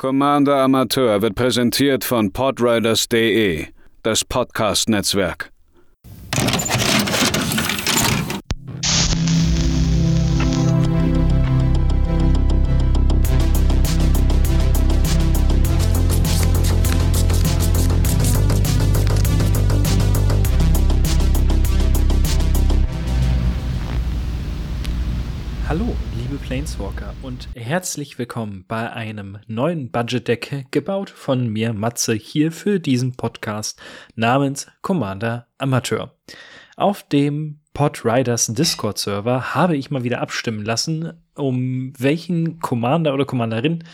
Commander 0.00 0.62
Amateur 0.62 1.20
wird 1.20 1.34
präsentiert 1.34 2.04
von 2.04 2.32
podriders.de, 2.32 3.66
das 4.02 4.24
Podcast-Netzwerk. 4.24 5.52
Hallo, 25.68 25.94
liebe 26.16 26.36
Planeswalker 26.38 27.12
und 27.30 27.48
herzlich 27.54 28.18
willkommen 28.18 28.64
bei 28.66 28.90
einem 28.90 29.38
neuen 29.46 29.92
Budget 29.92 30.26
Deck 30.26 30.66
gebaut 30.72 31.10
von 31.10 31.46
mir 31.46 31.72
Matze 31.72 32.12
hier 32.12 32.50
für 32.50 32.80
diesen 32.80 33.12
Podcast 33.12 33.80
namens 34.16 34.66
Commander 34.82 35.46
Amateur. 35.56 36.12
Auf 36.76 37.04
dem 37.04 37.60
Podriders 37.72 38.46
Discord 38.46 38.98
Server 38.98 39.54
habe 39.54 39.76
ich 39.76 39.92
mal 39.92 40.02
wieder 40.02 40.20
abstimmen 40.20 40.64
lassen, 40.64 41.12
um 41.36 41.92
welchen 41.96 42.58
Commander 42.58 43.14
oder 43.14 43.26
Commanderin 43.26 43.84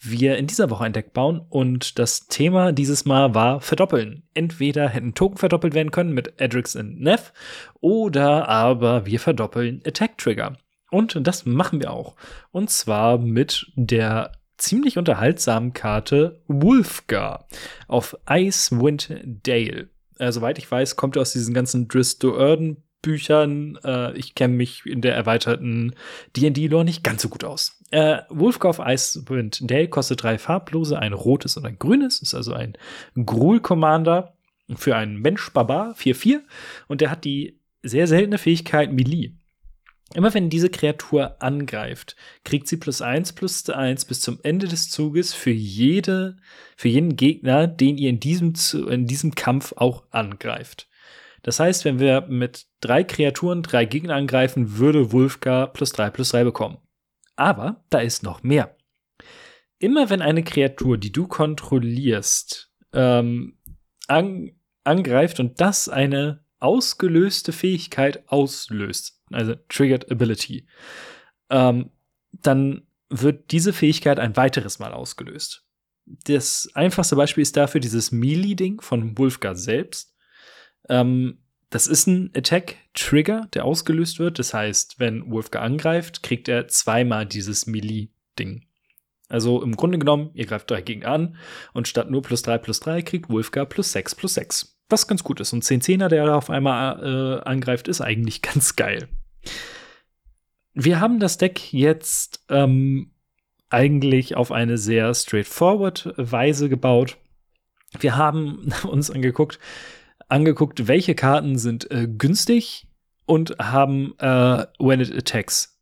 wir 0.00 0.38
in 0.38 0.46
dieser 0.46 0.70
Woche 0.70 0.84
ein 0.84 0.94
Deck 0.94 1.12
bauen 1.12 1.44
und 1.50 1.98
das 1.98 2.28
Thema 2.28 2.72
dieses 2.72 3.04
Mal 3.04 3.34
war 3.34 3.60
verdoppeln. 3.60 4.22
Entweder 4.32 4.88
hätten 4.88 5.12
Token 5.12 5.36
verdoppelt 5.36 5.74
werden 5.74 5.90
können 5.90 6.14
mit 6.14 6.40
Edrix 6.40 6.74
und 6.74 6.98
Neff 6.98 7.34
oder 7.78 8.48
aber 8.48 9.04
wir 9.04 9.20
verdoppeln 9.20 9.82
Attack 9.84 10.16
Trigger. 10.16 10.56
Und 10.90 11.18
das 11.26 11.46
machen 11.46 11.80
wir 11.80 11.92
auch. 11.92 12.16
Und 12.52 12.70
zwar 12.70 13.18
mit 13.18 13.66
der 13.74 14.32
ziemlich 14.56 14.98
unterhaltsamen 14.98 15.72
Karte 15.72 16.42
Wolfgar 16.46 17.46
auf 17.88 18.16
Icewind 18.28 19.14
Dale. 19.24 19.90
Äh, 20.18 20.32
soweit 20.32 20.58
ich 20.58 20.70
weiß, 20.70 20.96
kommt 20.96 21.16
er 21.16 21.22
aus 21.22 21.32
diesen 21.32 21.54
ganzen 21.54 21.88
Dristo-Erden 21.88 22.82
Büchern. 23.02 23.78
Äh, 23.84 24.16
ich 24.16 24.34
kenne 24.34 24.54
mich 24.54 24.84
in 24.86 25.00
der 25.00 25.14
erweiterten 25.14 25.94
D&D-Lore 26.36 26.84
nicht 26.84 27.04
ganz 27.04 27.22
so 27.22 27.28
gut 27.28 27.44
aus. 27.44 27.78
Äh, 27.90 28.18
Wolfgar 28.30 28.70
auf 28.70 28.80
Icewind 28.80 29.70
Dale 29.70 29.88
kostet 29.88 30.22
drei 30.22 30.38
farblose, 30.38 30.98
ein 30.98 31.12
rotes 31.12 31.56
und 31.56 31.66
ein 31.66 31.78
grünes. 31.78 32.20
Ist 32.20 32.34
also 32.34 32.52
ein 32.52 32.76
Gruul-Commander 33.14 34.34
für 34.74 34.96
einen 34.96 35.20
Mensch-Barbar, 35.20 35.94
4-4. 35.94 36.40
Und 36.88 37.00
der 37.00 37.10
hat 37.10 37.24
die 37.24 37.60
sehr 37.82 38.08
seltene 38.08 38.38
Fähigkeit 38.38 38.92
Melee. 38.92 39.34
Immer 40.14 40.32
wenn 40.34 40.50
diese 40.50 40.70
Kreatur 40.70 41.42
angreift, 41.42 42.16
kriegt 42.44 42.68
sie 42.68 42.76
plus 42.76 43.02
eins 43.02 43.32
plus 43.32 43.68
eins 43.68 44.04
bis 44.04 44.20
zum 44.20 44.38
Ende 44.42 44.68
des 44.68 44.88
Zuges 44.88 45.34
für 45.34 45.50
jede, 45.50 46.36
für 46.76 46.88
jeden 46.88 47.16
Gegner, 47.16 47.66
den 47.66 47.98
ihr 47.98 48.10
in 48.10 48.20
diesem, 48.20 48.54
in 48.88 49.06
diesem 49.06 49.34
Kampf 49.34 49.72
auch 49.76 50.04
angreift. 50.10 50.88
Das 51.42 51.60
heißt, 51.60 51.84
wenn 51.84 51.98
wir 51.98 52.22
mit 52.22 52.66
drei 52.80 53.04
Kreaturen 53.04 53.62
drei 53.62 53.84
Gegner 53.84 54.14
angreifen, 54.14 54.78
würde 54.78 55.12
Wulfgar 55.12 55.72
plus 55.72 55.92
drei 55.92 56.10
plus 56.10 56.30
drei 56.30 56.44
bekommen. 56.44 56.78
Aber 57.34 57.84
da 57.90 57.98
ist 57.98 58.22
noch 58.22 58.42
mehr. 58.42 58.76
Immer 59.78 60.08
wenn 60.08 60.22
eine 60.22 60.42
Kreatur, 60.42 60.98
die 60.98 61.12
du 61.12 61.28
kontrollierst, 61.28 62.72
ähm, 62.94 63.58
an, 64.08 64.52
angreift 64.84 65.38
und 65.38 65.60
das 65.60 65.88
eine 65.88 66.45
ausgelöste 66.58 67.52
Fähigkeit 67.52 68.28
auslöst, 68.28 69.20
also 69.30 69.54
Triggered 69.68 70.10
Ability, 70.10 70.66
ähm, 71.50 71.90
dann 72.32 72.86
wird 73.08 73.50
diese 73.52 73.72
Fähigkeit 73.72 74.18
ein 74.18 74.36
weiteres 74.36 74.78
Mal 74.78 74.92
ausgelöst. 74.92 75.64
Das 76.06 76.68
einfachste 76.74 77.16
Beispiel 77.16 77.42
ist 77.42 77.56
dafür 77.56 77.80
dieses 77.80 78.12
Melee-Ding 78.12 78.80
von 78.80 79.16
Wolfgar 79.18 79.54
selbst. 79.54 80.14
Ähm, 80.88 81.38
das 81.70 81.88
ist 81.88 82.06
ein 82.06 82.30
Attack-Trigger, 82.34 83.48
der 83.52 83.64
ausgelöst 83.64 84.18
wird. 84.18 84.38
Das 84.38 84.54
heißt, 84.54 85.00
wenn 85.00 85.30
Wolfgar 85.30 85.62
angreift, 85.62 86.22
kriegt 86.22 86.48
er 86.48 86.68
zweimal 86.68 87.26
dieses 87.26 87.66
Melee-Ding. 87.66 88.66
Also 89.28 89.62
im 89.62 89.76
Grunde 89.76 89.98
genommen, 89.98 90.30
ihr 90.34 90.46
greift 90.46 90.70
drei 90.70 90.82
Gegner 90.82 91.08
an 91.08 91.36
und 91.72 91.88
statt 91.88 92.10
nur 92.10 92.22
plus 92.22 92.42
drei 92.42 92.58
plus 92.58 92.78
drei 92.78 93.02
kriegt 93.02 93.28
Wolfgar 93.28 93.66
plus 93.66 93.90
sechs 93.90 94.14
plus 94.14 94.34
sechs. 94.34 94.75
Was 94.88 95.08
ganz 95.08 95.24
gut 95.24 95.40
ist. 95.40 95.52
Und 95.52 95.64
10-10er, 95.64 96.08
der 96.08 96.26
da 96.26 96.36
auf 96.36 96.50
einmal 96.50 97.42
äh, 97.42 97.48
angreift, 97.48 97.88
ist 97.88 98.00
eigentlich 98.00 98.42
ganz 98.42 98.76
geil. 98.76 99.08
Wir 100.74 101.00
haben 101.00 101.20
das 101.20 101.38
Deck 101.38 101.72
jetzt 101.72 102.44
ähm, 102.48 103.12
eigentlich 103.70 104.36
auf 104.36 104.52
eine 104.52 104.78
sehr 104.78 105.12
straightforward 105.14 106.12
Weise 106.16 106.68
gebaut. 106.68 107.16
Wir 107.98 108.16
haben 108.16 108.72
uns 108.88 109.10
angeguckt, 109.10 109.58
angeguckt, 110.28 110.86
welche 110.88 111.14
Karten 111.14 111.58
sind 111.58 111.90
äh, 111.90 112.06
günstig 112.06 112.86
und 113.24 113.56
haben 113.58 114.14
äh, 114.18 114.66
When 114.78 115.00
it 115.00 115.12
attacks 115.12 115.80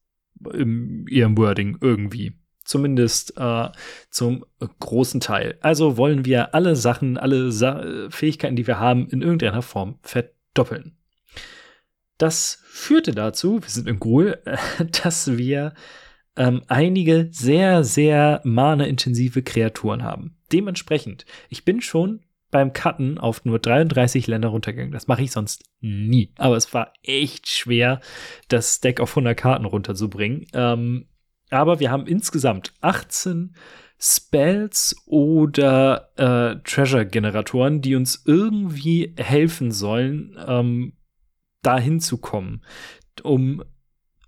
in 0.53 1.07
ihrem 1.09 1.37
Wording 1.37 1.79
irgendwie. 1.81 2.33
Zumindest 2.65 3.35
äh, 3.37 3.69
zum 4.11 4.45
großen 4.81 5.21
Teil. 5.21 5.59
Also 5.61 5.97
wollen 5.97 6.25
wir 6.25 6.55
alle 6.55 6.77
Sachen, 6.77 7.19
alle 7.19 7.53
Sa 7.53 8.09
Fähigkeiten, 8.11 8.57
die 8.57 8.67
wir 8.67 8.79
haben, 8.79 9.09
in 9.09 9.23
irgendeiner 9.23 9.63
Form 9.63 9.99
verdoppeln. 10.03 10.97
Das 12.19 12.63
führte 12.65 13.13
dazu, 13.13 13.63
wir 13.63 13.69
sind 13.69 13.89
in 13.89 14.01
Gruul, 14.01 14.39
dass 15.03 15.37
wir 15.37 15.75
ähm, 16.37 16.63
einige 16.69 17.29
sehr, 17.31 17.85
sehr 17.85 18.41
mana-intensive 18.45 19.43
Kreaturen 19.43 20.03
haben. 20.03 20.37
Dementsprechend, 20.53 21.27
ich 21.49 21.65
bin 21.65 21.81
schon 21.81 22.21
beim 22.51 22.73
Cutten 22.73 23.19
auf 23.19 23.45
nur 23.45 23.59
33 23.59 24.29
Länder 24.29 24.49
runtergegangen. 24.49 24.93
Das 24.93 25.09
mache 25.09 25.23
ich 25.23 25.33
sonst 25.33 25.65
nie. 25.81 26.33
Aber 26.37 26.57
es 26.57 26.73
war 26.73 26.93
echt 27.03 27.49
schwer, 27.49 28.01
das 28.47 28.81
Deck 28.81 29.01
auf 29.01 29.11
100 29.11 29.37
Karten 29.37 29.65
runterzubringen. 29.65 30.47
Ähm, 30.53 31.09
aber 31.51 31.81
wir 31.81 31.91
haben 31.91 32.07
insgesamt 32.07 32.73
18 32.81 33.55
Spells 33.99 34.97
oder 35.07 36.11
äh, 36.17 36.61
Treasure-Generatoren, 36.63 37.81
die 37.81 37.95
uns 37.95 38.23
irgendwie 38.27 39.15
helfen 39.17 39.73
sollen, 39.73 40.37
ähm, 40.47 40.93
dahin 41.63 42.01
zu 42.01 42.19
kommen, 42.19 42.63
um 43.23 43.65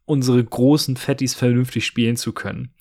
unsere 0.06 0.42
großen 0.42 0.96
Fettis 0.96 1.34
vernünftig 1.34 1.84
spielen 1.84 2.16
zu 2.16 2.32
können. 2.32 2.74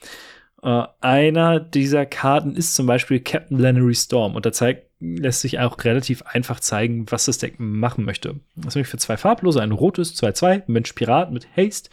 Äh, 0.61 0.83
einer 1.01 1.59
dieser 1.59 2.05
Karten 2.05 2.55
ist 2.55 2.75
zum 2.75 2.85
Beispiel 2.85 3.19
Captain 3.19 3.59
Lenery 3.59 3.95
Storm 3.95 4.35
und 4.35 4.45
da 4.45 4.51
zeigt, 4.51 4.84
lässt 4.99 5.41
sich 5.41 5.59
auch 5.59 5.83
relativ 5.83 6.21
einfach 6.23 6.59
zeigen, 6.59 7.05
was 7.11 7.25
das 7.25 7.37
Deck 7.37 7.55
machen 7.59 8.05
möchte. 8.05 8.39
Das 8.55 8.67
ist 8.67 8.75
nämlich 8.75 8.89
für 8.89 8.97
zwei 8.97 9.17
farblose, 9.17 9.61
ein 9.61 9.71
rotes, 9.71 10.15
2-2, 10.21 10.63
Mensch 10.67 10.93
Pirat 10.93 11.31
mit 11.31 11.47
Haste. 11.55 11.89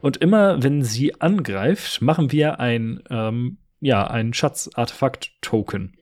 Und 0.00 0.16
immer, 0.18 0.62
wenn 0.62 0.82
sie 0.82 1.20
angreift, 1.20 2.00
machen 2.00 2.32
wir 2.32 2.58
ein, 2.58 3.02
ähm, 3.10 3.58
ja, 3.80 4.06
ein 4.06 4.32
Schatz-Artefakt-Token. 4.32 5.96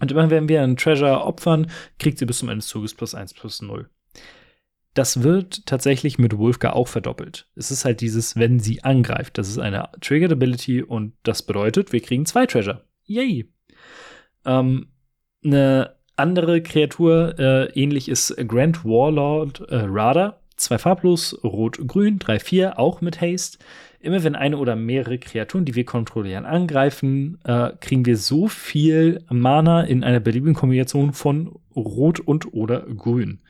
Und 0.00 0.10
immer 0.10 0.30
wenn 0.30 0.48
wir 0.48 0.62
einen 0.62 0.76
Treasure 0.76 1.24
opfern, 1.24 1.70
kriegt 1.98 2.18
sie 2.18 2.26
bis 2.26 2.38
zum 2.38 2.48
Ende 2.48 2.60
des 2.60 2.68
Zuges 2.68 2.94
plus 2.94 3.14
1 3.14 3.34
plus 3.34 3.62
0. 3.62 3.88
Das 4.94 5.22
wird 5.22 5.66
tatsächlich 5.66 6.18
mit 6.18 6.36
Wolfgar 6.36 6.74
auch 6.74 6.88
verdoppelt. 6.88 7.46
Es 7.54 7.70
ist 7.70 7.84
halt 7.84 8.00
dieses, 8.00 8.36
wenn 8.36 8.58
sie 8.58 8.82
angreift. 8.82 9.38
Das 9.38 9.48
ist 9.48 9.58
eine 9.58 9.88
Triggered 10.00 10.32
Ability 10.32 10.82
und 10.82 11.14
das 11.22 11.42
bedeutet, 11.42 11.92
wir 11.92 12.00
kriegen 12.00 12.26
zwei 12.26 12.46
Treasure. 12.46 12.84
Yay! 13.04 13.52
Ähm, 14.44 14.88
eine 15.44 15.94
andere 16.16 16.62
Kreatur, 16.62 17.38
äh, 17.38 17.64
ähnlich 17.72 18.08
ist 18.08 18.36
Grand 18.48 18.84
Warlord 18.84 19.60
äh, 19.68 19.76
Radar. 19.86 20.40
Zwei 20.56 20.76
farblos, 20.76 21.42
rot-grün, 21.42 22.18
3-4, 22.18 22.76
auch 22.76 23.00
mit 23.00 23.22
Haste. 23.22 23.58
Immer 23.98 24.22
wenn 24.24 24.34
eine 24.34 24.58
oder 24.58 24.76
mehrere 24.76 25.18
Kreaturen, 25.18 25.64
die 25.64 25.74
wir 25.74 25.86
kontrollieren, 25.86 26.44
angreifen, 26.44 27.38
äh, 27.44 27.70
kriegen 27.80 28.04
wir 28.04 28.18
so 28.18 28.46
viel 28.46 29.24
Mana 29.30 29.82
in 29.82 30.04
einer 30.04 30.20
beliebigen 30.20 30.54
Kombination 30.54 31.14
von 31.14 31.58
Rot 31.74 32.20
und 32.20 32.52
oder 32.52 32.80
Grün. 32.82 33.40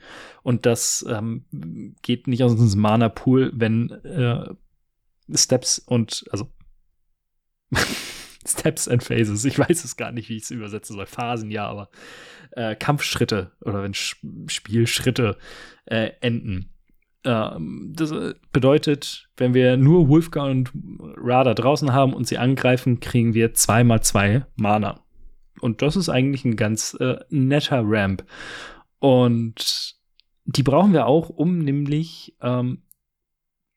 Und 0.43 0.65
das 0.65 1.05
ähm, 1.09 1.45
geht 2.01 2.27
nicht 2.27 2.43
aus 2.43 2.53
unserem 2.53 2.81
Mana-Pool, 2.81 3.51
wenn 3.55 3.91
äh, 3.91 4.45
Steps 5.33 5.79
und, 5.79 6.25
also 6.31 6.47
Steps 8.47 8.87
and 8.87 9.03
Phases. 9.03 9.45
Ich 9.45 9.57
weiß 9.57 9.83
es 9.83 9.97
gar 9.97 10.11
nicht, 10.11 10.29
wie 10.29 10.37
ich 10.37 10.43
es 10.43 10.51
übersetzen 10.51 10.95
soll. 10.95 11.05
Phasen, 11.05 11.51
ja, 11.51 11.67
aber 11.67 11.89
äh, 12.51 12.75
Kampfschritte 12.75 13.51
oder 13.61 13.83
wenn 13.83 13.93
Sch 13.93 14.17
Spielschritte 14.47 15.37
äh, 15.85 16.11
enden. 16.21 16.69
Ähm, 17.23 17.93
das 17.95 18.11
äh, 18.11 18.33
bedeutet, 18.51 19.29
wenn 19.37 19.53
wir 19.53 19.77
nur 19.77 20.09
Wolfgar 20.09 20.49
und 20.49 20.71
Radar 21.17 21.55
draußen 21.55 21.93
haben 21.93 22.13
und 22.13 22.27
sie 22.27 22.37
angreifen, 22.37 22.99
kriegen 22.99 23.33
wir 23.33 23.53
zweimal 23.53 24.01
zwei 24.01 24.45
Mana. 24.55 25.03
Und 25.59 25.81
das 25.83 25.95
ist 25.95 26.09
eigentlich 26.09 26.43
ein 26.43 26.55
ganz 26.55 26.95
äh, 26.99 27.17
netter 27.29 27.83
Ramp. 27.85 28.25
Und 28.99 29.95
die 30.45 30.63
brauchen 30.63 30.93
wir 30.93 31.05
auch, 31.05 31.29
um 31.29 31.59
nämlich 31.59 32.35
ähm, 32.41 32.83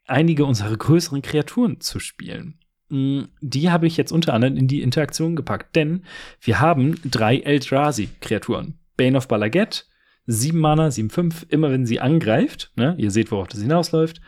einige 0.06 0.46
unserer 0.46 0.76
größeren 0.76 1.22
Kreaturen 1.22 1.81
zu 1.81 2.00
spielen. 2.00 2.58
Mm, 2.88 3.22
die 3.40 3.70
habe 3.70 3.86
ich 3.86 3.96
jetzt 3.96 4.12
unter 4.12 4.34
anderem 4.34 4.56
in 4.56 4.69
die 4.69 4.82
Interaktion 4.82 5.36
gepackt, 5.36 5.76
denn 5.76 6.04
wir 6.40 6.60
haben 6.60 6.96
drei 7.04 7.38
Eldrazi-Kreaturen. 7.38 8.78
Bane 8.96 9.16
of 9.16 9.28
Balaget, 9.28 9.88
7 10.26 10.58
Mana, 10.58 10.90
7, 10.90 11.10
5, 11.10 11.46
immer 11.48 11.70
wenn 11.70 11.86
sie 11.86 12.00
angreift, 12.00 12.72
ne, 12.76 12.94
ihr 12.98 13.10
seht, 13.10 13.31
worauf 13.31 13.48
das 13.48 13.60
hinausläuft, 13.60 14.20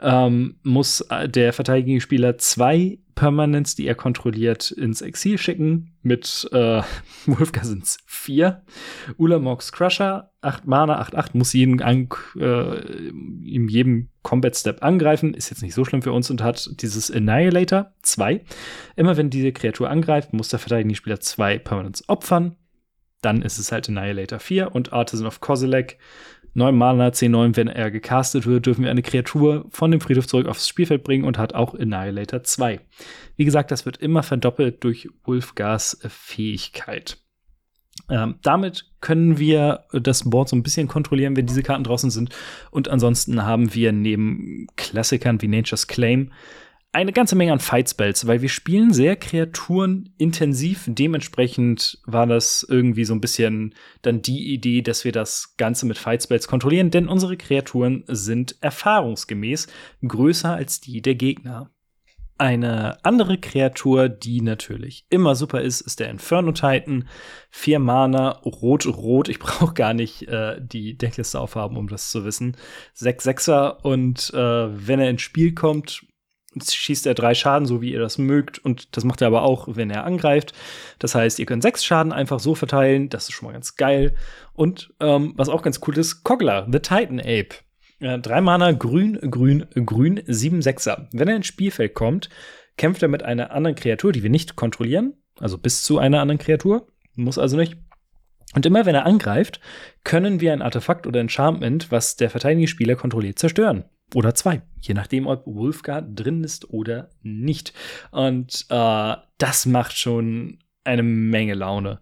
ähm, 0.00 0.56
muss 0.62 1.00
äh, 1.02 1.28
der 1.28 1.52
verteidigende 1.52 2.00
Spieler 2.00 2.38
zwei 2.38 2.98
Permanents, 3.18 3.74
die 3.74 3.88
er 3.88 3.96
kontrolliert, 3.96 4.70
ins 4.70 5.00
Exil 5.00 5.38
schicken. 5.38 5.96
Mit 6.02 6.48
äh, 6.52 6.82
Wolfgar 7.26 7.64
sind 7.64 7.82
es 7.82 7.98
vier. 8.06 8.62
Ulamox 9.16 9.72
Crusher, 9.72 10.30
8 10.40 10.68
Mana, 10.68 11.00
8, 11.00 11.16
8, 11.16 11.34
muss 11.34 11.52
jeden 11.52 11.82
an, 11.82 12.08
äh, 12.38 12.78
in 12.78 13.66
jedem 13.66 14.10
Combat 14.22 14.54
Step 14.54 14.84
angreifen. 14.84 15.34
Ist 15.34 15.50
jetzt 15.50 15.62
nicht 15.62 15.74
so 15.74 15.84
schlimm 15.84 16.02
für 16.02 16.12
uns 16.12 16.30
und 16.30 16.44
hat 16.44 16.70
dieses 16.80 17.10
Annihilator 17.10 17.92
2. 18.02 18.44
Immer 18.94 19.16
wenn 19.16 19.30
diese 19.30 19.50
Kreatur 19.50 19.90
angreift, 19.90 20.32
muss 20.32 20.50
der 20.50 20.60
verteidigende 20.60 20.94
Spieler 20.94 21.18
zwei 21.18 21.58
Permanents 21.58 22.08
opfern. 22.08 22.54
Dann 23.20 23.42
ist 23.42 23.58
es 23.58 23.72
halt 23.72 23.88
Annihilator 23.88 24.38
4 24.38 24.74
und 24.74 24.92
Artisan 24.92 25.26
of 25.26 25.40
Kozilek 25.40 25.98
9 26.54 26.76
Mana, 26.76 27.12
10, 27.12 27.30
9, 27.30 27.56
wenn 27.56 27.68
er 27.68 27.90
gecastet 27.90 28.46
wird, 28.46 28.66
dürfen 28.66 28.82
wir 28.82 28.90
eine 28.90 29.02
Kreatur 29.02 29.66
von 29.70 29.90
dem 29.90 30.00
Friedhof 30.00 30.26
zurück 30.26 30.48
aufs 30.48 30.66
Spielfeld 30.66 31.04
bringen 31.04 31.24
und 31.24 31.38
hat 31.38 31.54
auch 31.54 31.74
Annihilator 31.74 32.42
2. 32.42 32.80
Wie 33.36 33.44
gesagt, 33.44 33.70
das 33.70 33.86
wird 33.86 33.98
immer 33.98 34.22
verdoppelt 34.22 34.82
durch 34.82 35.08
Wolfgars 35.24 35.98
Fähigkeit. 36.08 37.18
Ähm, 38.10 38.36
damit 38.42 38.86
können 39.00 39.38
wir 39.38 39.84
das 39.92 40.28
Board 40.28 40.48
so 40.48 40.56
ein 40.56 40.62
bisschen 40.62 40.88
kontrollieren, 40.88 41.36
wenn 41.36 41.46
diese 41.46 41.62
Karten 41.62 41.84
draußen 41.84 42.10
sind. 42.10 42.34
Und 42.70 42.88
ansonsten 42.88 43.44
haben 43.44 43.74
wir 43.74 43.92
neben 43.92 44.66
Klassikern 44.76 45.42
wie 45.42 45.48
Nature's 45.48 45.86
Claim 45.86 46.32
eine 46.98 47.12
ganze 47.12 47.36
Menge 47.36 47.52
an 47.52 47.60
Fight 47.60 47.88
Spells, 47.88 48.26
weil 48.26 48.42
wir 48.42 48.48
spielen 48.48 48.92
sehr 48.92 49.14
kreaturenintensiv. 49.14 50.86
Dementsprechend 50.88 52.00
war 52.06 52.26
das 52.26 52.66
irgendwie 52.68 53.04
so 53.04 53.14
ein 53.14 53.20
bisschen 53.20 53.72
dann 54.02 54.20
die 54.20 54.52
Idee, 54.52 54.82
dass 54.82 55.04
wir 55.04 55.12
das 55.12 55.54
Ganze 55.58 55.86
mit 55.86 55.96
Fight 55.96 56.24
Spells 56.24 56.48
kontrollieren, 56.48 56.90
denn 56.90 57.06
unsere 57.06 57.36
Kreaturen 57.36 58.02
sind 58.08 58.56
erfahrungsgemäß 58.62 59.68
größer 60.06 60.52
als 60.52 60.80
die 60.80 61.00
der 61.00 61.14
Gegner. 61.14 61.70
Eine 62.36 63.04
andere 63.04 63.38
Kreatur, 63.38 64.08
die 64.08 64.40
natürlich 64.40 65.06
immer 65.08 65.36
super 65.36 65.60
ist, 65.60 65.80
ist 65.80 66.00
der 66.00 66.10
Inferno 66.10 66.50
Titan. 66.50 67.08
Vier 67.50 67.78
Mana, 67.78 68.40
rot-rot. 68.44 69.28
Ich 69.28 69.38
brauche 69.40 69.74
gar 69.74 69.94
nicht 69.94 70.26
äh, 70.26 70.60
die 70.60 70.98
Deckliste 70.98 71.38
aufhaben, 71.38 71.76
um 71.76 71.86
das 71.86 72.10
zu 72.10 72.24
wissen. 72.24 72.56
Sechs 72.92 73.22
Sechser 73.22 73.84
und 73.84 74.32
äh, 74.34 74.38
wenn 74.86 74.98
er 74.98 75.10
ins 75.10 75.22
Spiel 75.22 75.54
kommt, 75.54 76.07
schießt 76.64 77.06
er 77.06 77.14
drei 77.14 77.34
Schaden, 77.34 77.66
so 77.66 77.80
wie 77.80 77.92
ihr 77.92 77.98
das 77.98 78.18
mögt. 78.18 78.58
Und 78.58 78.96
das 78.96 79.04
macht 79.04 79.20
er 79.20 79.26
aber 79.28 79.42
auch, 79.42 79.68
wenn 79.70 79.90
er 79.90 80.04
angreift. 80.04 80.52
Das 80.98 81.14
heißt, 81.14 81.38
ihr 81.38 81.46
könnt 81.46 81.62
sechs 81.62 81.84
Schaden 81.84 82.12
einfach 82.12 82.40
so 82.40 82.54
verteilen. 82.54 83.08
Das 83.08 83.28
ist 83.28 83.34
schon 83.34 83.46
mal 83.46 83.52
ganz 83.52 83.76
geil. 83.76 84.14
Und 84.54 84.92
ähm, 85.00 85.34
was 85.36 85.48
auch 85.48 85.62
ganz 85.62 85.80
cool 85.86 85.96
ist, 85.98 86.24
Kogler, 86.24 86.66
The 86.70 86.80
Titan 86.80 87.20
Ape. 87.20 87.48
Äh, 88.00 88.18
drei 88.18 88.40
Mana, 88.40 88.72
grün, 88.72 89.18
grün, 89.30 89.66
grün, 89.74 90.22
sieben 90.26 90.62
Sechser. 90.62 91.08
Wenn 91.12 91.28
er 91.28 91.36
ins 91.36 91.46
Spielfeld 91.46 91.94
kommt, 91.94 92.28
kämpft 92.76 93.02
er 93.02 93.08
mit 93.08 93.22
einer 93.22 93.50
anderen 93.50 93.76
Kreatur, 93.76 94.12
die 94.12 94.22
wir 94.22 94.30
nicht 94.30 94.56
kontrollieren. 94.56 95.14
Also 95.38 95.58
bis 95.58 95.82
zu 95.82 95.98
einer 95.98 96.20
anderen 96.20 96.38
Kreatur. 96.38 96.88
Muss 97.14 97.38
also 97.38 97.56
nicht. 97.56 97.76
Und 98.54 98.64
immer 98.64 98.86
wenn 98.86 98.94
er 98.94 99.04
angreift, 99.04 99.60
können 100.04 100.40
wir 100.40 100.52
ein 100.52 100.62
Artefakt 100.62 101.06
oder 101.06 101.20
Enchantment, 101.20 101.90
was 101.90 102.16
der 102.16 102.30
verteidigende 102.30 102.68
Spieler 102.68 102.96
kontrolliert, 102.96 103.38
zerstören. 103.38 103.84
Oder 104.14 104.34
zwei, 104.34 104.62
je 104.80 104.94
nachdem, 104.94 105.26
ob 105.26 105.46
Wolfgar 105.46 106.02
drin 106.02 106.42
ist 106.42 106.70
oder 106.70 107.10
nicht. 107.22 107.74
Und 108.10 108.66
äh, 108.70 109.16
das 109.36 109.66
macht 109.66 109.98
schon 109.98 110.60
eine 110.84 111.02
Menge 111.02 111.54
Laune. 111.54 112.00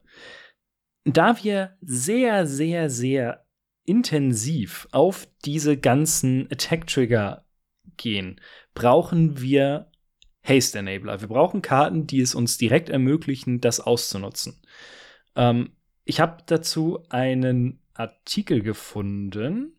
Da 1.05 1.43
wir 1.43 1.77
sehr, 1.81 2.47
sehr, 2.47 2.91
sehr 2.91 3.47
intensiv 3.85 4.89
auf 4.93 5.29
diese 5.45 5.77
ganzen 5.77 6.49
Attack-Trigger 6.51 7.45
gehen, 7.97 8.41
brauchen 8.75 9.41
wir 9.41 9.91
Haste 10.43 10.79
Enabler. 10.79 11.21
Wir 11.21 11.29
brauchen 11.29 11.63
Karten, 11.63 12.07
die 12.07 12.21
es 12.21 12.35
uns 12.35 12.57
direkt 12.57 12.89
ermöglichen, 12.89 13.61
das 13.61 13.81
auszunutzen. 13.81 14.63
Ähm, 15.35 15.73
ich 16.05 16.21
habe 16.21 16.43
dazu 16.47 17.03
einen 17.09 17.81
Artikel 17.95 18.63
gefunden 18.63 19.76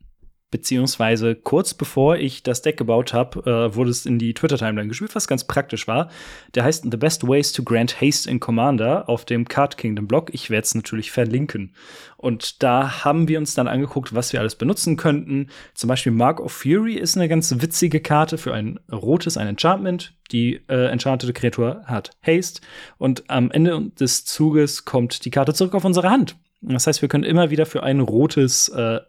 beziehungsweise 0.49 1.35
kurz 1.35 1.73
bevor 1.73 2.15
ich 2.17 2.41
das 2.41 2.61
Deck 2.61 2.77
gebaut 2.77 3.13
habe, 3.13 3.39
äh, 3.49 3.75
wurde 3.75 3.89
es 3.89 4.05
in 4.05 4.17
die 4.17 4.33
Twitter-Timeline 4.33 4.87
gespielt, 4.87 5.13
was 5.13 5.27
ganz 5.27 5.43
praktisch 5.43 5.87
war. 5.87 6.09
Der 6.55 6.63
heißt 6.63 6.85
The 6.89 6.97
Best 6.97 7.27
Ways 7.27 7.51
to 7.51 7.63
Grant 7.63 7.99
Haste 7.99 8.29
in 8.29 8.39
Commander 8.39 9.09
auf 9.09 9.25
dem 9.25 9.47
Card 9.47 9.77
Kingdom 9.77 10.07
Blog. 10.07 10.29
Ich 10.33 10.49
werde 10.49 10.63
es 10.63 10.75
natürlich 10.75 11.11
verlinken. 11.11 11.75
Und 12.15 12.63
da 12.63 13.03
haben 13.03 13.27
wir 13.27 13.39
uns 13.39 13.55
dann 13.55 13.67
angeguckt, 13.67 14.15
was 14.15 14.31
wir 14.31 14.39
alles 14.39 14.55
benutzen 14.55 14.95
könnten. 14.95 15.49
Zum 15.73 15.89
Beispiel 15.89 16.13
Mark 16.13 16.39
of 16.39 16.53
Fury 16.53 16.93
ist 16.93 17.17
eine 17.17 17.27
ganz 17.27 17.53
witzige 17.61 17.99
Karte 17.99 18.37
für 18.37 18.53
ein 18.53 18.79
rotes, 18.91 19.37
ein 19.37 19.47
Enchantment. 19.47 20.13
Die 20.31 20.61
äh, 20.67 20.87
enchantete 20.87 21.33
Kreatur 21.33 21.83
hat 21.85 22.11
Haste 22.21 22.61
und 22.97 23.29
am 23.29 23.51
Ende 23.51 23.91
des 23.99 24.25
Zuges 24.25 24.85
kommt 24.85 25.25
die 25.25 25.29
Karte 25.29 25.53
zurück 25.53 25.75
auf 25.75 25.85
unsere 25.85 26.09
Hand. 26.09 26.35
Das 26.61 26.87
heißt, 26.87 27.01
wir 27.01 27.09
können 27.09 27.23
immer 27.23 27.49
wieder 27.49 27.65
für 27.65 27.83
ein 27.83 27.99
rotes 27.99 28.69
äh, 28.69 28.99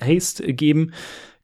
Haste 0.00 0.52
geben. 0.54 0.92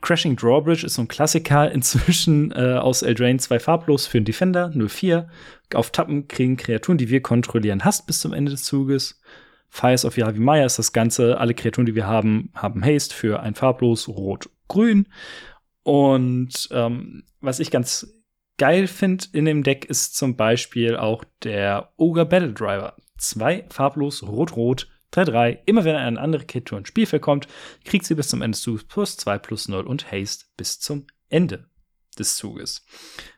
Crashing 0.00 0.36
Drawbridge 0.36 0.84
ist 0.84 0.94
so 0.94 1.02
ein 1.02 1.08
Klassiker 1.08 1.70
inzwischen 1.72 2.52
äh, 2.52 2.74
aus 2.74 3.02
Eldraine 3.02 3.38
zwei 3.38 3.58
farblos 3.58 4.06
für 4.06 4.18
einen 4.18 4.26
Defender, 4.26 4.70
04. 4.70 5.28
Auf 5.74 5.90
Tappen 5.90 6.28
kriegen 6.28 6.56
Kreaturen, 6.56 6.98
die 6.98 7.08
wir 7.08 7.22
kontrollieren, 7.22 7.84
Hast 7.84 8.06
bis 8.06 8.20
zum 8.20 8.32
Ende 8.32 8.52
des 8.52 8.64
Zuges. 8.64 9.20
Fires 9.70 10.04
of 10.04 10.16
Yavi 10.16 10.38
Maya 10.38 10.66
ist 10.66 10.78
das 10.78 10.92
Ganze. 10.92 11.38
Alle 11.38 11.54
Kreaturen, 11.54 11.86
die 11.86 11.96
wir 11.96 12.06
haben, 12.06 12.50
haben 12.54 12.84
Haste 12.84 13.12
für 13.14 13.40
ein 13.40 13.56
farblos 13.56 14.06
Rot-Grün. 14.08 15.08
Und 15.82 16.68
ähm, 16.70 17.24
was 17.40 17.58
ich 17.58 17.72
ganz 17.72 18.14
geil 18.56 18.86
finde 18.86 19.26
in 19.32 19.46
dem 19.46 19.62
Deck 19.62 19.84
ist 19.84 20.16
zum 20.16 20.36
Beispiel 20.36 20.96
auch 20.96 21.24
der 21.42 21.92
Ogre 21.96 22.24
Battle 22.24 22.52
Driver. 22.52 22.94
Zwei 23.18 23.64
farblos 23.68 24.22
Rot-Rot 24.22 24.88
3-3. 25.14 25.58
Immer 25.66 25.84
wenn 25.84 25.96
eine 25.96 26.20
andere 26.20 26.44
Kreatur 26.44 26.78
ins 26.78 26.88
Spielfeld 26.88 27.22
kommt, 27.22 27.48
kriegt 27.84 28.06
sie 28.06 28.14
bis 28.14 28.28
zum 28.28 28.42
Ende 28.42 28.56
des 28.56 28.62
Zuges 28.62 28.84
plus 28.84 29.16
2 29.16 29.38
plus 29.38 29.68
0 29.68 29.86
und 29.86 30.10
Haste 30.10 30.46
bis 30.56 30.80
zum 30.80 31.06
Ende 31.28 31.68
des 32.18 32.36
Zuges. 32.36 32.84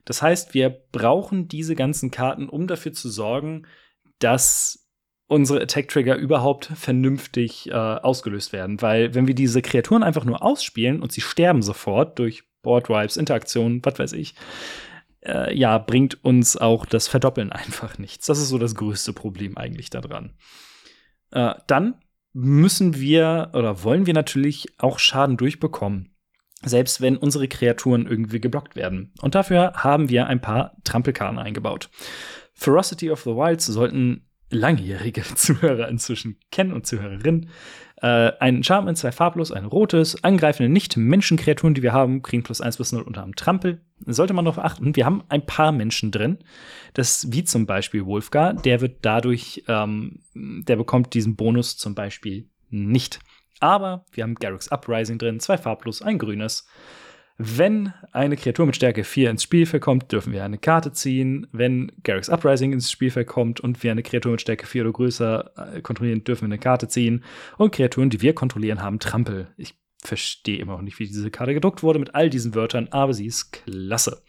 Das 0.05 0.23
heißt, 0.23 0.55
wir 0.55 0.71
brauchen 0.93 1.49
diese 1.49 1.75
ganzen 1.75 2.11
Karten, 2.11 2.49
um 2.49 2.67
dafür 2.67 2.93
zu 2.93 3.09
sorgen, 3.09 3.67
dass 4.19 4.87
unsere 5.29 5.61
Attack-Trigger 5.61 6.17
überhaupt 6.17 6.67
vernünftig 6.67 7.69
äh, 7.69 7.73
ausgelöst 7.73 8.53
werden. 8.53 8.81
Weil 8.81 9.15
wenn 9.15 9.27
wir 9.27 9.35
diese 9.35 9.63
Kreaturen 9.63 10.03
einfach 10.03 10.25
nur 10.25 10.43
ausspielen 10.43 11.03
und 11.03 11.13
sie 11.13 11.21
sterben 11.21 11.63
sofort 11.63 12.19
durch 12.19 12.45
Board-Wipes, 12.63 13.17
Interaktionen, 13.17 13.81
was 13.85 13.99
weiß 13.99 14.13
ich, 14.13 14.35
äh, 15.25 15.57
ja, 15.57 15.79
bringt 15.79 16.23
uns 16.25 16.57
auch 16.57 16.87
das 16.87 17.09
Verdoppeln 17.09 17.53
einfach 17.53 17.99
nichts. 17.99 18.27
Das 18.27 18.39
ist 18.39 18.49
so 18.49 18.59
das 18.59 18.75
größte 18.75 19.13
Problem 19.13 19.57
eigentlich 19.57 19.91
daran. 19.91 20.35
Äh, 21.31 21.55
dann 21.67 21.97
müssen 22.33 23.01
wir 23.01 23.51
oder 23.55 23.83
wollen 23.83 24.07
wir 24.07 24.15
natürlich 24.15 24.67
auch 24.79 24.99
Schaden 24.99 25.37
durchbekommen. 25.37 26.15
Selbst 26.63 27.01
wenn 27.01 27.17
unsere 27.17 27.49
Kreaturen 27.49 28.07
irgendwie 28.07 28.41
geblockt 28.41 28.77
werden. 28.77 29.13
Und 29.21 29.35
dafür 29.35 29.73
haben 29.75 30.09
wir 30.09 30.27
ein 30.27 30.41
paar 30.41 30.77
Trampelkarten 30.85 31.39
eingebaut. 31.39 31.91
Ferocity 32.55 33.11
of 33.11 33.23
the 33.23 33.31
Wilds 33.31 33.67
sollten 33.67 34.27
langjährige 34.51 35.23
Zuhörer 35.35 35.89
inzwischen 35.89 36.39
kennen 36.51 36.73
und 36.73 36.87
Zuhörerinnen. 36.87 37.51
Äh, 38.03 38.33
ein 38.41 38.57
Enchantment, 38.57 38.99
zwei 38.99 39.11
farblos, 39.11 39.53
ein 39.53 39.65
rotes. 39.65 40.23
Angreifende 40.23 40.71
Nicht-Menschenkreaturen, 40.71 41.75
die 41.75 41.83
wir 41.83 41.93
haben, 41.93 42.23
kriegen 42.23 42.43
plus 42.43 42.61
1 42.61 42.77
bis 42.77 42.93
0 42.93 43.03
unter 43.03 43.23
einem 43.23 43.37
Trampel. 43.37 43.81
Sollte 44.05 44.35
man 44.35 44.45
darauf 44.45 44.63
achten. 44.63 44.95
Wir 44.97 45.07
haben 45.07 45.25
ein 45.29 45.47
paar 45.47 45.73
Menschen 45.73 46.11
drin. 46.11 46.39
Das, 46.93 47.33
wie 47.33 47.45
zum 47.45 47.65
Beispiel 47.65 48.05
Wolfgar, 48.05 48.53
der 48.53 48.81
wird 48.83 48.99
dadurch, 49.03 49.65
ähm, 49.69 50.21
der 50.35 50.77
bekommt 50.77 51.15
diesen 51.15 51.37
Bonus 51.37 51.79
zum 51.79 51.95
Beispiel 51.95 52.51
nicht. 52.69 53.21
Aber 53.61 54.05
wir 54.13 54.25
haben 54.25 54.35
Garrux 54.35 54.71
Uprising 54.71 55.19
drin, 55.19 55.41
zwei 55.41 55.57
farblos, 55.57 56.03
ein 56.03 56.19
grünes. 56.19 56.69
Wenn 57.39 57.93
eine 58.13 58.37
Kreatur 58.37 58.65
mit 58.65 58.77
Stärke 58.77 59.05
4 59.05 59.31
ins 59.31 59.43
Spielfeld 59.43 59.83
kommt, 59.83 60.11
dürfen 60.11 60.33
wir 60.33 60.43
eine 60.43 60.57
Karte 60.57 60.93
ziehen. 60.93 61.47
Wenn 61.53 61.93
Garrix 62.03 62.31
Uprising 62.31 62.73
ins 62.73 62.91
Spielfeld 62.91 63.27
kommt 63.27 63.61
und 63.61 63.83
wir 63.83 63.91
eine 63.91 64.03
Kreatur 64.03 64.33
mit 64.33 64.41
Stärke 64.41 64.67
4 64.67 64.83
oder 64.83 64.93
größer 64.93 65.75
äh, 65.75 65.81
kontrollieren, 65.83 66.25
dürfen 66.25 66.43
wir 66.43 66.47
eine 66.47 66.59
Karte 66.59 66.89
ziehen. 66.89 67.25
Und 67.59 67.75
Kreaturen, 67.75 68.09
die 68.09 68.23
wir 68.23 68.35
kontrollieren, 68.35 68.83
haben 68.83 69.01
Trampel. 69.01 69.49
Ich 69.59 69.75
verstehe 70.03 70.59
immer 70.59 70.73
noch 70.73 70.83
nicht, 70.83 70.99
wie 70.99 71.07
diese 71.07 71.31
Karte 71.31 71.53
gedruckt 71.53 71.83
wurde 71.83 71.99
mit 71.99 72.15
all 72.15 72.31
diesen 72.31 72.55
Wörtern, 72.55 72.89
aber 72.91 73.13
sie 73.13 73.27
ist 73.27 73.53
klasse. 73.53 74.23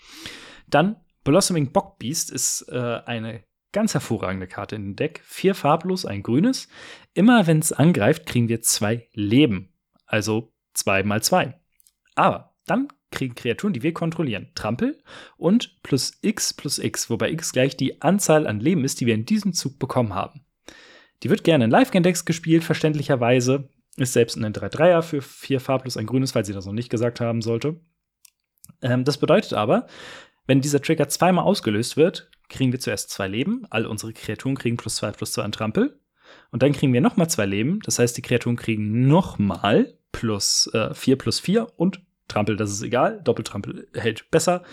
Dann 0.67 0.97
Blossoming 1.23 1.71
Bockbeast 1.71 2.29
ist 2.29 2.67
äh, 2.69 2.99
eine 3.05 3.43
ganz 3.71 3.93
hervorragende 3.93 4.47
Karte 4.47 4.75
in 4.75 4.83
dem 4.83 4.95
Deck. 4.97 5.21
Vier 5.23 5.55
farblos, 5.55 6.05
ein 6.05 6.23
grünes. 6.23 6.67
Immer 7.13 7.47
wenn 7.47 7.59
es 7.59 7.71
angreift, 7.71 8.25
kriegen 8.25 8.49
wir 8.49 8.61
zwei 8.61 9.07
Leben. 9.13 9.73
Also 10.05 10.53
zwei 10.73 11.03
mal 11.03 11.21
zwei. 11.21 11.59
Aber 12.15 12.55
dann 12.65 12.87
kriegen 13.11 13.35
Kreaturen, 13.35 13.73
die 13.73 13.83
wir 13.83 13.93
kontrollieren, 13.93 14.49
Trampel 14.55 14.97
und 15.37 15.81
plus 15.83 16.17
x 16.21 16.53
plus 16.53 16.79
x, 16.79 17.09
wobei 17.09 17.31
x 17.31 17.51
gleich 17.51 17.77
die 17.77 18.01
Anzahl 18.01 18.47
an 18.47 18.59
Leben 18.59 18.83
ist, 18.83 18.99
die 18.99 19.05
wir 19.05 19.15
in 19.15 19.25
diesem 19.25 19.53
Zug 19.53 19.79
bekommen 19.79 20.13
haben. 20.13 20.41
Die 21.23 21.29
wird 21.29 21.43
gerne 21.43 21.65
in 21.65 21.71
Live-Game-Decks 21.71 22.25
gespielt, 22.25 22.63
verständlicherweise. 22.63 23.69
Ist 23.95 24.13
selbst 24.13 24.37
ein 24.37 24.53
3-3er 24.53 25.01
für 25.01 25.21
4 25.21 25.59
farblos 25.59 25.97
ein 25.97 26.05
grünes, 26.05 26.31
falls 26.33 26.47
sie 26.47 26.53
das 26.53 26.67
noch 26.67 26.73
nicht 26.73 26.89
gesagt 26.89 27.19
haben 27.19 27.41
sollte. 27.41 27.79
Ähm, 28.81 29.03
das 29.03 29.17
bedeutet 29.17 29.53
aber, 29.53 29.87
wenn 30.45 30.61
dieser 30.61 30.81
Trigger 30.81 31.07
zweimal 31.07 31.45
ausgelöst 31.45 31.97
wird, 31.97 32.29
kriegen 32.49 32.71
wir 32.71 32.79
zuerst 32.79 33.09
zwei 33.09 33.27
Leben. 33.27 33.65
All 33.69 33.85
unsere 33.85 34.13
Kreaturen 34.13 34.55
kriegen 34.55 34.77
plus 34.77 34.97
2 34.97 35.11
plus 35.11 35.31
2 35.33 35.43
an 35.43 35.51
Trampel. 35.51 35.99
Und 36.51 36.61
dann 36.61 36.73
kriegen 36.73 36.93
wir 36.93 37.01
nochmal 37.01 37.29
zwei 37.29 37.45
Leben. 37.45 37.79
Das 37.83 37.99
heißt, 37.99 38.15
die 38.15 38.21
Kreaturen 38.21 38.55
kriegen 38.55 39.07
nochmal 39.07 39.97
plus 40.11 40.69
äh, 40.73 40.93
4 40.93 41.17
plus 41.17 41.39
4 41.39 41.67
und 41.77 42.01
Trampel, 42.27 42.55
das 42.57 42.71
ist 42.71 42.81
egal. 42.81 43.21
Doppeltrampel 43.23 43.87
hält 43.93 44.29
besser. 44.31 44.63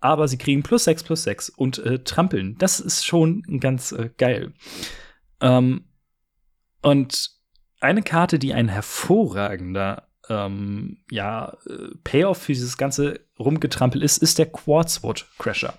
Aber 0.00 0.28
sie 0.28 0.38
kriegen 0.38 0.62
plus 0.62 0.84
6 0.84 1.02
plus 1.02 1.24
6 1.24 1.48
und 1.50 1.78
äh, 1.78 1.98
Trampeln. 2.04 2.56
Das 2.58 2.78
ist 2.78 3.04
schon 3.04 3.42
ganz 3.60 3.92
äh, 3.92 4.10
geil. 4.16 4.52
Ähm, 5.40 5.84
und 6.82 7.30
eine 7.80 8.02
Karte, 8.02 8.38
die 8.38 8.54
ein 8.54 8.68
hervorragender 8.68 10.08
ähm, 10.28 10.98
ja, 11.10 11.56
äh, 11.68 11.94
Payoff 12.04 12.38
für 12.38 12.52
dieses 12.52 12.76
ganze 12.76 13.20
Rumgetrampel 13.38 14.02
ist, 14.02 14.18
ist 14.18 14.38
der 14.38 14.46
Quartzwood 14.46 15.26
Crasher 15.38 15.74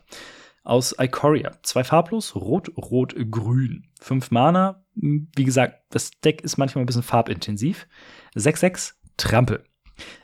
aus 0.63 0.95
Ikoria. 0.99 1.51
Zwei 1.63 1.83
farblos, 1.83 2.35
rot, 2.35 2.71
rot, 2.77 3.15
grün. 3.31 3.87
Fünf 3.99 4.31
Mana. 4.31 4.85
Wie 4.93 5.43
gesagt, 5.43 5.81
das 5.89 6.11
Deck 6.23 6.41
ist 6.41 6.57
manchmal 6.57 6.83
ein 6.83 6.85
bisschen 6.85 7.03
farbintensiv. 7.03 7.87
6-6, 8.35 8.93
Trampel. 9.17 9.63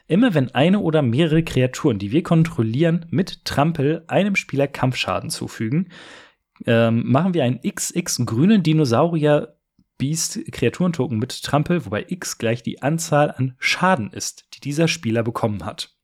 Immer 0.08 0.34
wenn 0.34 0.54
eine 0.54 0.80
oder 0.80 1.02
mehrere 1.02 1.42
Kreaturen, 1.42 1.98
die 1.98 2.12
wir 2.12 2.22
kontrollieren, 2.22 3.06
mit 3.10 3.44
Trampel 3.44 4.04
einem 4.06 4.36
Spieler 4.36 4.68
Kampfschaden 4.68 5.30
zufügen, 5.30 5.90
ähm, 6.64 7.02
machen 7.10 7.34
wir 7.34 7.44
einen 7.44 7.60
XX 7.60 8.24
grünen 8.24 8.62
Dinosaurier 8.62 9.56
Beast 9.98 10.40
Kreaturentoken 10.52 11.18
mit 11.18 11.42
Trampel, 11.42 11.84
wobei 11.86 12.04
X 12.08 12.38
gleich 12.38 12.62
die 12.62 12.82
Anzahl 12.82 13.30
an 13.30 13.54
Schaden 13.58 14.10
ist, 14.10 14.46
die 14.54 14.60
dieser 14.60 14.88
Spieler 14.88 15.22
bekommen 15.22 15.64
hat. 15.64 15.94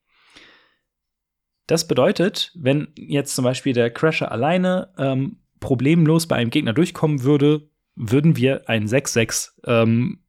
Das 1.66 1.86
bedeutet, 1.86 2.52
wenn 2.54 2.88
jetzt 2.96 3.34
zum 3.34 3.44
Beispiel 3.44 3.72
der 3.72 3.90
Crasher 3.90 4.32
alleine 4.32 4.92
ähm, 4.98 5.38
problemlos 5.60 6.26
bei 6.26 6.36
einem 6.36 6.50
Gegner 6.50 6.72
durchkommen 6.72 7.22
würde, 7.22 7.68
würden 7.94 8.36
wir 8.36 8.68
einen 8.68 8.86
6-6 8.86 9.50
ähm, 9.66 10.21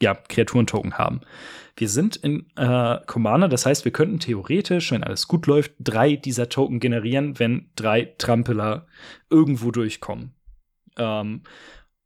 ja, 0.00 0.14
Kreaturentoken 0.14 0.98
haben. 0.98 1.20
Wir 1.76 1.88
sind 1.88 2.16
in 2.16 2.46
äh, 2.56 2.98
Commander, 3.06 3.48
das 3.48 3.66
heißt, 3.66 3.84
wir 3.84 3.92
könnten 3.92 4.18
theoretisch, 4.18 4.92
wenn 4.92 5.04
alles 5.04 5.28
gut 5.28 5.46
läuft, 5.46 5.72
drei 5.78 6.16
dieser 6.16 6.48
Token 6.48 6.80
generieren, 6.80 7.38
wenn 7.38 7.70
drei 7.76 8.14
Trampeler 8.18 8.86
irgendwo 9.28 9.70
durchkommen. 9.70 10.34
Ähm, 10.96 11.42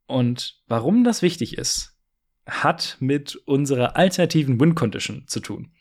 und 0.07 0.61
warum 0.67 1.03
das 1.03 1.21
wichtig 1.21 1.57
ist, 1.57 1.97
hat 2.45 2.97
mit 2.99 3.35
unserer 3.45 3.95
alternativen 3.95 4.59
Win 4.59 4.75
Condition 4.75 5.23
zu 5.27 5.39
tun. 5.39 5.71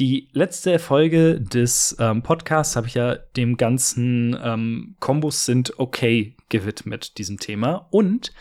Die 0.00 0.28
letzte 0.32 0.80
Folge 0.80 1.40
des 1.40 1.96
ähm, 2.00 2.22
Podcasts 2.22 2.74
habe 2.74 2.88
ich 2.88 2.94
ja 2.94 3.14
dem 3.14 3.56
ganzen 3.56 4.36
ähm, 4.42 4.96
Kombos 4.98 5.44
sind 5.44 5.78
okay 5.78 6.36
gewidmet, 6.48 7.16
diesem 7.18 7.38
Thema. 7.38 7.86
Und 7.90 8.32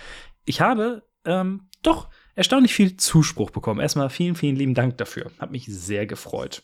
ich 0.46 0.62
habe 0.62 1.04
ähm, 1.26 1.70
doch 1.84 2.10
erstaunlich 2.36 2.74
viel 2.74 2.98
Zuspruch 2.98 3.50
bekommen. 3.50 3.80
Erstmal 3.80 4.10
vielen, 4.10 4.36
vielen 4.36 4.56
lieben 4.56 4.74
Dank 4.74 4.98
dafür. 4.98 5.32
Hat 5.40 5.52
mich 5.52 5.66
sehr 5.68 6.06
gefreut. 6.06 6.64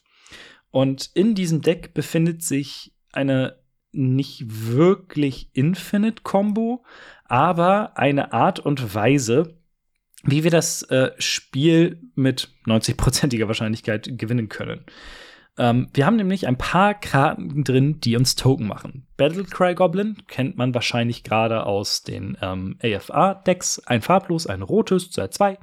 Und 0.72 1.10
in 1.14 1.36
diesem 1.36 1.62
Deck 1.62 1.94
befindet 1.94 2.44
sich 2.44 2.94
eine 3.12 3.58
nicht 3.92 4.44
wirklich 4.48 5.50
Infinite 5.54 6.22
Combo, 6.22 6.84
aber 7.26 7.98
eine 7.98 8.34
Art 8.34 8.60
und 8.60 8.94
Weise, 8.94 9.58
wie 10.24 10.44
wir 10.44 10.52
das 10.52 10.84
äh, 10.84 11.12
Spiel 11.18 12.02
mit 12.14 12.50
90%iger 12.66 13.48
Wahrscheinlichkeit 13.48 14.18
gewinnen 14.18 14.50
können. 14.50 14.86
Ähm, 15.60 15.90
wir 15.94 16.06
haben 16.06 16.16
nämlich 16.16 16.48
ein 16.48 16.58
paar 16.58 16.94
Karten 16.94 17.66
drin, 17.66 18.00
die 18.00 18.16
uns 18.16 18.36
Token 18.36 18.66
machen. 18.66 19.06
Battlecry 19.18 19.76
Goblin 19.76 20.16
kennt 20.28 20.58
man 20.58 20.74
wahrscheinlich 20.74 21.24
gerade 21.24 21.66
aus 21.66 22.02
den 22.02 22.38
ähm, 22.42 22.78
AFA-Decks. 22.82 23.80
Ein 23.86 24.02
farblos, 24.02 24.48
ein 24.48 24.62
rotes, 24.62 25.12
Zeit 25.12 25.34
2. 25.34 25.60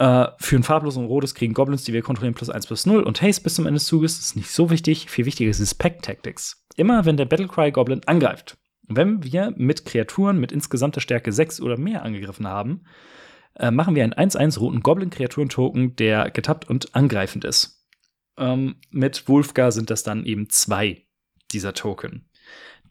Äh, 0.00 0.26
für 0.38 0.56
ein 0.56 0.64
farblos 0.64 0.96
und 0.96 1.06
rotes 1.06 1.36
kriegen 1.36 1.54
Goblins, 1.54 1.84
die 1.84 1.92
wir 1.92 2.02
kontrollieren, 2.02 2.34
plus 2.34 2.50
1 2.50 2.66
plus 2.66 2.84
0 2.84 3.04
und 3.04 3.22
Haste 3.22 3.44
bis 3.44 3.54
zum 3.54 3.66
Ende 3.66 3.78
des 3.78 3.86
Zuges. 3.86 4.16
Das 4.16 4.26
ist 4.26 4.36
nicht 4.36 4.50
so 4.50 4.70
wichtig. 4.70 5.08
Viel 5.08 5.24
wichtiger 5.24 5.50
ist 5.50 5.74
Pack 5.78 6.02
Tactics. 6.02 6.66
Immer 6.74 7.06
wenn 7.06 7.16
der 7.16 7.26
Battlecry 7.26 7.70
Goblin 7.70 8.00
angreift, 8.06 8.58
wenn 8.88 9.22
wir 9.22 9.54
mit 9.56 9.84
Kreaturen 9.84 10.40
mit 10.40 10.50
insgesamter 10.50 11.00
Stärke 11.00 11.30
6 11.30 11.60
oder 11.60 11.78
mehr 11.78 12.02
angegriffen 12.02 12.48
haben, 12.48 12.82
äh, 13.54 13.70
machen 13.70 13.94
wir 13.94 14.02
einen 14.02 14.14
1-1 14.14 14.58
roten 14.58 14.80
Goblin-Kreaturen-Token, 14.80 15.94
der 15.94 16.30
getappt 16.32 16.68
und 16.68 16.96
angreifend 16.96 17.44
ist. 17.44 17.79
Ähm, 18.38 18.76
mit 18.90 19.28
Wolfgar 19.28 19.72
sind 19.72 19.90
das 19.90 20.02
dann 20.02 20.24
eben 20.24 20.48
zwei 20.48 21.06
dieser 21.52 21.74
Token. 21.74 22.26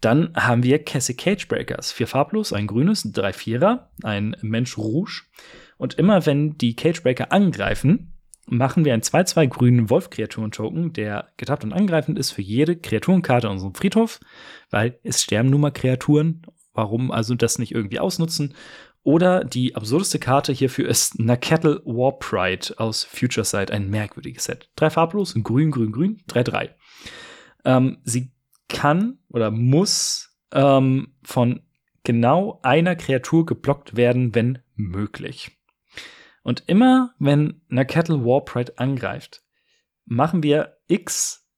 Dann 0.02 0.34
haben 0.36 0.64
wir 0.64 0.84
Cassie 0.84 1.16
Cage 1.16 1.48
Breakers. 1.48 1.92
Vier 1.92 2.08
farblos, 2.08 2.54
ein 2.54 2.68
grünes, 2.68 3.04
drei 3.12 3.34
Vierer, 3.34 3.92
ein 4.04 4.36
Mensch 4.42 4.78
Rouge. 4.78 5.24
Und 5.78 5.96
immer 5.96 6.26
wenn 6.26 6.58
die 6.58 6.76
Cagebreaker 6.76 7.32
angreifen, 7.32 8.14
machen 8.48 8.86
wir 8.86 8.94
einen 8.94 9.02
2-2 9.02 9.48
grünen 9.48 9.90
Wolf-Kreaturen-Token, 9.90 10.94
der 10.94 11.30
getappt 11.38 11.64
und 11.64 11.74
angreifend 11.74 12.18
ist 12.18 12.32
für 12.32 12.42
jede 12.42 12.76
Kreaturenkarte 12.76 13.48
in 13.48 13.54
unserem 13.54 13.76
Friedhof, 13.76 14.20
weil 14.70 15.00
es 15.04 15.22
sterben 15.22 15.50
nun 15.50 15.62
mal 15.62 15.72
Kreaturen. 15.72 16.42
Warum 16.74 17.12
also 17.12 17.36
das 17.36 17.60
nicht 17.60 17.74
irgendwie 17.74 18.00
ausnutzen? 18.00 18.56
Oder 19.10 19.44
die 19.44 19.76
absurdeste 19.76 20.20
Karte 20.20 20.54
hierfür 20.54 20.88
ist 20.88 21.18
Nakettle 21.18 21.82
War 21.84 22.20
Pride 22.20 22.76
aus 22.78 23.04
Future 23.04 23.44
Sight, 23.44 23.72
ein 23.72 23.90
merkwürdiges 23.90 24.44
Set. 24.44 24.70
Drei 24.76 24.92
farblos, 24.92 25.34
grün, 25.42 25.72
grün, 25.72 25.92
grün, 25.92 26.22
3-3. 26.30 26.76
Ähm, 27.66 27.98
sie 28.04 28.32
kann 28.68 29.18
oder 29.30 29.50
muss 29.50 30.38
ähm, 30.52 31.16
von 31.24 31.64
genau 32.04 32.60
einer 32.62 32.96
Kreatur 32.96 33.48
geblockt 33.48 33.98
werden, 33.98 34.36
wenn 34.36 34.60
möglich. 34.76 35.58
Und 36.44 36.66
immer 36.68 37.16
wenn 37.18 37.64
Nakettle 37.68 38.24
War 38.24 38.46
Pride 38.46 38.78
angreift, 38.78 39.42
machen 40.06 40.44
wir 40.44 40.78
X 40.86 41.50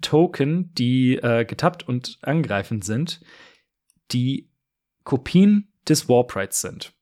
Token, 0.00 0.72
die 0.74 1.16
äh, 1.16 1.44
getappt 1.44 1.88
und 1.88 2.20
angreifend 2.22 2.84
sind, 2.84 3.20
die 4.12 4.48
Kopien 5.02 5.72
des 5.88 6.08
Warprides 6.08 6.60
sind. 6.60 6.94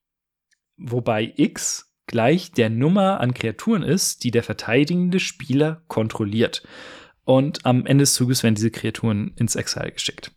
Wobei 0.78 1.32
X 1.36 1.92
gleich 2.06 2.52
der 2.52 2.70
Nummer 2.70 3.20
an 3.20 3.34
Kreaturen 3.34 3.82
ist, 3.82 4.24
die 4.24 4.30
der 4.30 4.42
verteidigende 4.42 5.20
Spieler 5.20 5.82
kontrolliert. 5.88 6.62
Und 7.24 7.66
am 7.66 7.84
Ende 7.84 8.02
des 8.02 8.14
Zuges 8.14 8.42
werden 8.42 8.54
diese 8.54 8.70
Kreaturen 8.70 9.34
ins 9.36 9.54
Exile 9.54 9.92
geschickt. 9.92 10.32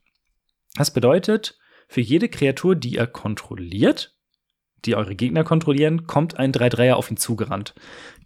Das 0.76 0.92
bedeutet, 0.92 1.58
für 1.88 2.02
jede 2.02 2.30
Kreatur, 2.30 2.76
die 2.76 2.98
er 2.98 3.08
kontrolliert, 3.08 4.16
die 4.86 4.96
eure 4.96 5.16
Gegner 5.16 5.44
kontrollieren, 5.44 6.08
kommt 6.08 6.38
ein 6.38 6.52
3-3er 6.52 6.94
auf 6.94 7.12
ihn 7.12 7.18
zugerannt. 7.18 7.76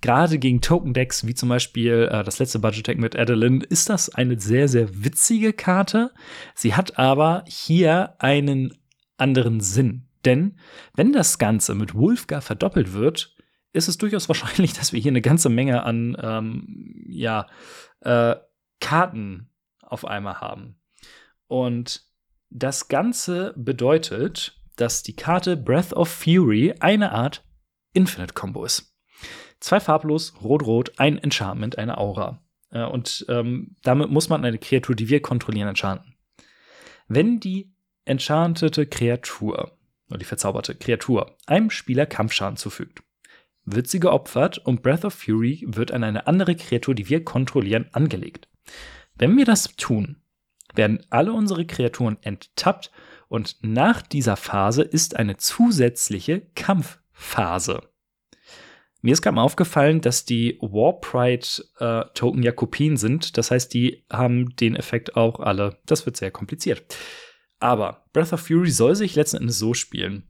Gerade 0.01 0.39
gegen 0.39 0.61
Token-Decks, 0.61 1.27
wie 1.27 1.33
zum 1.33 1.49
Beispiel 1.49 2.09
äh, 2.11 2.23
das 2.23 2.39
letzte 2.39 2.59
Budget-Deck 2.59 2.97
mit 2.97 3.15
Adeline, 3.15 3.63
ist 3.63 3.89
das 3.89 4.09
eine 4.13 4.39
sehr, 4.39 4.67
sehr 4.67 5.03
witzige 5.03 5.53
Karte. 5.53 6.11
Sie 6.53 6.73
hat 6.73 6.97
aber 6.97 7.43
hier 7.47 8.15
einen 8.19 8.73
anderen 9.17 9.59
Sinn. 9.59 10.04
Denn 10.25 10.57
wenn 10.95 11.13
das 11.13 11.37
Ganze 11.37 11.75
mit 11.75 11.93
Wolfgar 11.93 12.41
verdoppelt 12.41 12.93
wird, 12.93 13.35
ist 13.73 13.87
es 13.87 13.97
durchaus 13.97 14.27
wahrscheinlich, 14.27 14.73
dass 14.73 14.93
wir 14.93 14.99
hier 14.99 15.11
eine 15.11 15.21
ganze 15.21 15.49
Menge 15.49 15.83
an 15.83 16.17
ähm, 16.21 17.05
ja, 17.07 17.47
äh, 18.01 18.35
Karten 18.79 19.49
auf 19.81 20.05
einmal 20.05 20.41
haben. 20.41 20.79
Und 21.47 22.03
das 22.49 22.87
Ganze 22.87 23.53
bedeutet, 23.55 24.59
dass 24.75 25.03
die 25.03 25.15
Karte 25.15 25.57
Breath 25.57 25.93
of 25.93 26.09
Fury 26.09 26.73
eine 26.79 27.11
Art 27.11 27.43
Infinite 27.93 28.33
Combo 28.33 28.65
ist. 28.65 28.93
Zwei 29.59 29.79
farblos, 29.79 30.33
rot-rot, 30.41 30.93
ein 30.97 31.17
Enchantment, 31.17 31.77
eine 31.77 31.97
Aura. 31.97 32.43
Äh, 32.71 32.85
und 32.85 33.25
ähm, 33.29 33.75
damit 33.83 34.09
muss 34.09 34.29
man 34.29 34.43
eine 34.43 34.57
Kreatur, 34.57 34.95
die 34.95 35.09
wir 35.09 35.21
kontrollieren, 35.21 35.69
enchanten. 35.69 36.15
Wenn 37.07 37.39
die 37.39 37.73
enchantete 38.05 38.85
Kreatur 38.85 39.74
oder 40.09 40.19
die 40.19 40.25
verzauberte 40.25 40.75
Kreatur 40.75 41.35
einem 41.45 41.69
Spieler 41.69 42.05
Kampfschaden 42.05 42.57
zufügt, 42.57 43.03
wird 43.65 43.87
sie 43.87 43.99
geopfert 43.99 44.59
und 44.59 44.83
Breath 44.83 45.05
of 45.05 45.13
Fury 45.13 45.63
wird 45.67 45.91
an 45.91 46.03
eine 46.03 46.27
andere 46.27 46.55
Kreatur, 46.55 46.93
die 46.95 47.09
wir 47.09 47.23
kontrollieren, 47.23 47.87
angelegt. 47.91 48.47
Wenn 49.15 49.35
wir 49.37 49.45
das 49.45 49.75
tun, 49.75 50.21
werden 50.75 51.05
alle 51.09 51.33
unsere 51.33 51.65
Kreaturen 51.65 52.17
enttappt 52.21 52.91
und 53.27 53.57
nach 53.61 54.01
dieser 54.01 54.35
Phase 54.35 54.83
ist 54.83 55.15
eine 55.15 55.37
zusätzliche 55.37 56.41
Kampfphase. 56.55 57.81
Mir 59.01 59.13
ist 59.13 59.21
gerade 59.21 59.35
mal 59.35 59.43
aufgefallen, 59.43 60.01
dass 60.01 60.25
die 60.25 60.57
Warpride-Token 60.61 62.41
äh, 62.41 62.45
ja 62.45 62.51
Kopien 62.51 62.97
sind. 62.97 63.37
Das 63.37 63.51
heißt, 63.51 63.71
die 63.71 64.03
haben 64.11 64.55
den 64.55 64.75
Effekt 64.75 65.15
auch 65.15 65.39
alle. 65.39 65.77
Das 65.85 66.07
wird 66.07 66.17
sehr 66.17 66.31
kompliziert. 66.31 66.95
Aber 67.59 68.05
Breath 68.13 68.33
of 68.33 68.41
Fury 68.41 68.69
soll 68.69 68.95
sich 68.95 69.15
letzten 69.15 69.37
Endes 69.37 69.59
so 69.59 69.73
spielen. 69.73 70.23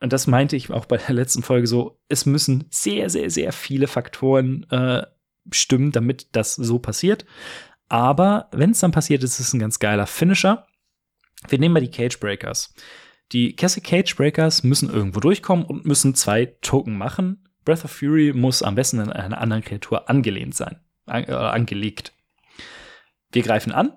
Und 0.00 0.12
das 0.12 0.26
meinte 0.26 0.56
ich 0.56 0.70
auch 0.70 0.86
bei 0.86 0.96
der 0.96 1.14
letzten 1.14 1.42
Folge 1.42 1.66
so. 1.66 2.00
Es 2.08 2.26
müssen 2.26 2.66
sehr, 2.70 3.10
sehr, 3.10 3.30
sehr 3.30 3.52
viele 3.52 3.88
Faktoren 3.88 4.64
äh, 4.70 5.04
stimmen, 5.50 5.92
damit 5.92 6.28
das 6.32 6.54
so 6.54 6.78
passiert. 6.78 7.24
Aber 7.88 8.48
wenn 8.52 8.70
es 8.70 8.80
dann 8.80 8.92
passiert, 8.92 9.24
ist 9.24 9.40
es 9.40 9.52
ein 9.52 9.58
ganz 9.58 9.78
geiler 9.78 10.06
Finisher. 10.06 10.66
Wir 11.48 11.58
nehmen 11.58 11.72
mal 11.72 11.80
die 11.80 11.90
Cage 11.90 12.18
Breakers. 12.20 12.74
Die 13.32 13.56
Cassie 13.56 13.80
Cage 13.80 14.16
Breakers 14.16 14.62
müssen 14.62 14.90
irgendwo 14.90 15.20
durchkommen 15.20 15.64
und 15.64 15.84
müssen 15.84 16.14
zwei 16.14 16.46
Token 16.46 16.96
machen. 16.96 17.48
Breath 17.64 17.84
of 17.84 17.90
Fury 17.90 18.32
muss 18.32 18.62
am 18.62 18.74
besten 18.74 19.00
an 19.00 19.12
einer 19.12 19.40
anderen 19.40 19.62
Kreatur 19.62 20.08
angelehnt 20.08 20.54
sein, 20.54 20.80
an, 21.06 21.24
äh, 21.24 21.32
angelegt. 21.32 22.12
Wir 23.30 23.42
greifen 23.42 23.72
an 23.72 23.92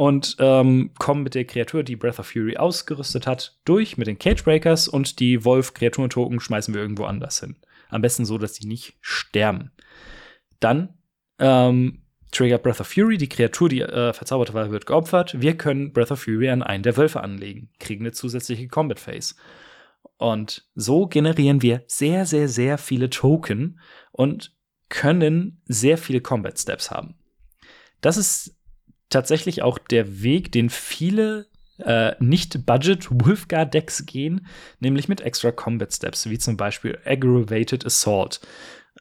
und 0.00 0.36
ähm, 0.38 0.92
kommen 0.98 1.24
mit 1.24 1.34
der 1.34 1.44
Kreatur, 1.44 1.82
die 1.82 1.94
Breath 1.94 2.18
of 2.18 2.28
Fury 2.28 2.56
ausgerüstet 2.56 3.26
hat, 3.26 3.58
durch 3.66 3.98
mit 3.98 4.06
den 4.06 4.18
Cage 4.18 4.42
Breakers 4.44 4.88
und 4.88 5.20
die 5.20 5.44
Wolf-Kreaturen-Token 5.44 6.40
schmeißen 6.40 6.72
wir 6.72 6.80
irgendwo 6.80 7.04
anders 7.04 7.40
hin. 7.40 7.56
Am 7.90 8.00
besten 8.00 8.24
so, 8.24 8.38
dass 8.38 8.54
sie 8.54 8.66
nicht 8.66 8.96
sterben. 9.02 9.72
Dann 10.58 10.94
ähm, 11.38 12.00
triggert 12.30 12.62
Breath 12.62 12.80
of 12.80 12.86
Fury, 12.86 13.18
die 13.18 13.28
Kreatur, 13.28 13.68
die 13.68 13.82
äh, 13.82 14.14
verzaubert 14.14 14.54
war, 14.54 14.70
wird 14.70 14.86
geopfert. 14.86 15.38
Wir 15.38 15.58
können 15.58 15.92
Breath 15.92 16.12
of 16.12 16.22
Fury 16.22 16.48
an 16.48 16.62
einen 16.62 16.82
der 16.82 16.96
Wölfe 16.96 17.20
anlegen, 17.20 17.68
kriegen 17.78 18.04
eine 18.04 18.12
zusätzliche 18.12 18.68
Combat 18.68 18.98
Phase. 18.98 19.34
Und 20.16 20.66
so 20.74 21.08
generieren 21.08 21.60
wir 21.60 21.82
sehr, 21.88 22.24
sehr, 22.24 22.48
sehr 22.48 22.78
viele 22.78 23.10
Token 23.10 23.78
und 24.12 24.56
können 24.88 25.60
sehr 25.66 25.98
viele 25.98 26.22
Combat 26.22 26.58
Steps 26.58 26.90
haben. 26.90 27.16
Das 28.00 28.16
ist 28.16 28.56
tatsächlich 29.10 29.62
auch 29.62 29.78
der 29.78 30.22
Weg, 30.22 30.52
den 30.52 30.70
viele 30.70 31.46
äh, 31.78 32.14
Nicht-Budget-Wolfguard-Decks 32.20 34.06
gehen, 34.06 34.46
nämlich 34.80 35.08
mit 35.08 35.20
extra 35.20 35.50
Combat 35.50 35.92
Steps, 35.92 36.28
wie 36.28 36.38
zum 36.38 36.56
Beispiel 36.56 36.98
Aggravated 37.04 37.84
Assault. 37.84 38.40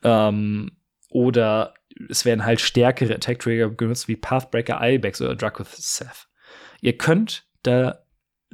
Ähm, 0.03 0.71
oder 1.09 1.73
es 2.09 2.25
werden 2.25 2.45
halt 2.45 2.61
stärkere 2.61 3.15
Attack-Trigger 3.15 3.71
genutzt, 3.71 4.07
wie 4.07 4.15
Pathbreaker 4.15 4.79
Ibex 4.81 5.21
oder 5.21 5.35
Dracoth 5.35 5.67
Seth. 5.69 6.27
Ihr 6.81 6.97
könnt 6.97 7.45
da 7.63 8.03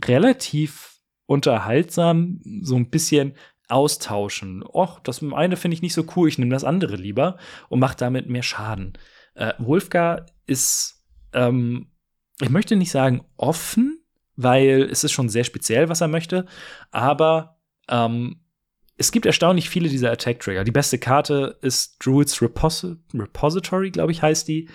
relativ 0.04 1.00
unterhaltsam 1.28 2.42
so 2.62 2.76
ein 2.76 2.90
bisschen 2.90 3.36
austauschen. 3.68 4.64
Och, 4.64 5.00
das 5.00 5.24
eine 5.24 5.58
finde 5.58 5.76
ich 5.76 5.82
nicht 5.82 5.94
so 5.94 6.06
cool, 6.16 6.28
ich 6.28 6.38
nehme 6.38 6.52
das 6.52 6.64
andere 6.64 6.96
lieber 6.96 7.38
und 7.70 7.80
mache 7.80 7.98
damit 7.98 8.30
mehr 8.30 8.44
Schaden. 8.44 8.94
Äh, 9.34 9.54
Wolfgar 9.58 10.28
ist, 10.46 10.95
ähm, 11.36 11.88
ich 12.42 12.50
möchte 12.50 12.76
nicht 12.76 12.92
sagen 12.92 13.24
offen, 13.38 14.00
weil 14.36 14.84
es 14.92 15.04
ist 15.04 15.12
schon 15.12 15.30
sehr 15.30 15.44
speziell, 15.44 15.88
was 15.90 16.02
er 16.02 16.08
möchte, 16.08 16.46
aber 16.92 17.60
ähm, 17.88 18.42
es 18.98 19.12
gibt 19.12 19.26
erstaunlich 19.26 19.70
viele 19.70 19.90
dieser 19.90 20.12
Attack-Trigger. 20.12 20.64
Die 20.64 20.72
beste 20.72 20.98
Karte 20.98 21.58
ist 21.62 21.98
Druids 22.06 22.42
Repos 22.42 22.88
Repository, 23.14 23.92
glaube 23.92 24.12
ich, 24.12 24.22
heißt 24.22 24.48
die. 24.48 24.70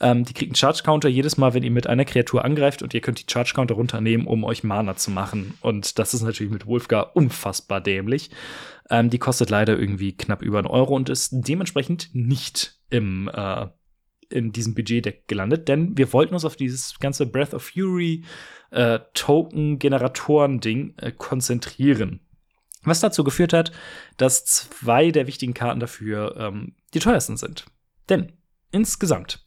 Ähm, 0.00 0.24
die 0.24 0.32
kriegt 0.32 0.50
einen 0.50 0.56
Charge-Counter 0.56 1.08
jedes 1.08 1.36
Mal, 1.36 1.54
wenn 1.54 1.62
ihr 1.62 1.70
mit 1.70 1.86
einer 1.86 2.04
Kreatur 2.04 2.44
angreift 2.44 2.82
und 2.82 2.94
ihr 2.94 3.00
könnt 3.00 3.20
die 3.20 3.32
Charge-Counter 3.32 3.74
runternehmen, 3.74 4.26
um 4.26 4.44
euch 4.44 4.64
Mana 4.64 4.96
zu 4.96 5.10
machen. 5.10 5.54
Und 5.60 5.98
das 5.98 6.14
ist 6.14 6.22
natürlich 6.22 6.52
mit 6.52 6.66
Wolfgar 6.66 7.16
unfassbar 7.16 7.80
dämlich. 7.80 8.30
Ähm, 8.90 9.10
die 9.10 9.18
kostet 9.18 9.50
leider 9.50 9.78
irgendwie 9.78 10.16
knapp 10.16 10.42
über 10.42 10.58
einen 10.58 10.66
Euro 10.66 10.94
und 10.94 11.08
ist 11.08 11.30
dementsprechend 11.32 12.10
nicht 12.12 12.78
im 12.90 13.30
äh, 13.32 13.66
in 14.34 14.52
diesem 14.52 14.74
Budget-Deck 14.74 15.28
gelandet, 15.28 15.68
denn 15.68 15.96
wir 15.96 16.12
wollten 16.12 16.34
uns 16.34 16.44
auf 16.44 16.56
dieses 16.56 16.98
ganze 16.98 17.26
Breath 17.26 17.54
of 17.54 17.62
Fury 17.62 18.24
äh, 18.70 19.00
Token-Generatoren-Ding 19.14 20.94
äh, 20.98 21.12
konzentrieren. 21.12 22.20
Was 22.82 23.00
dazu 23.00 23.24
geführt 23.24 23.52
hat, 23.52 23.72
dass 24.18 24.44
zwei 24.44 25.10
der 25.10 25.26
wichtigen 25.26 25.54
Karten 25.54 25.80
dafür 25.80 26.36
ähm, 26.38 26.74
die 26.92 26.98
teuersten 26.98 27.36
sind. 27.36 27.64
Denn 28.08 28.32
insgesamt 28.70 29.44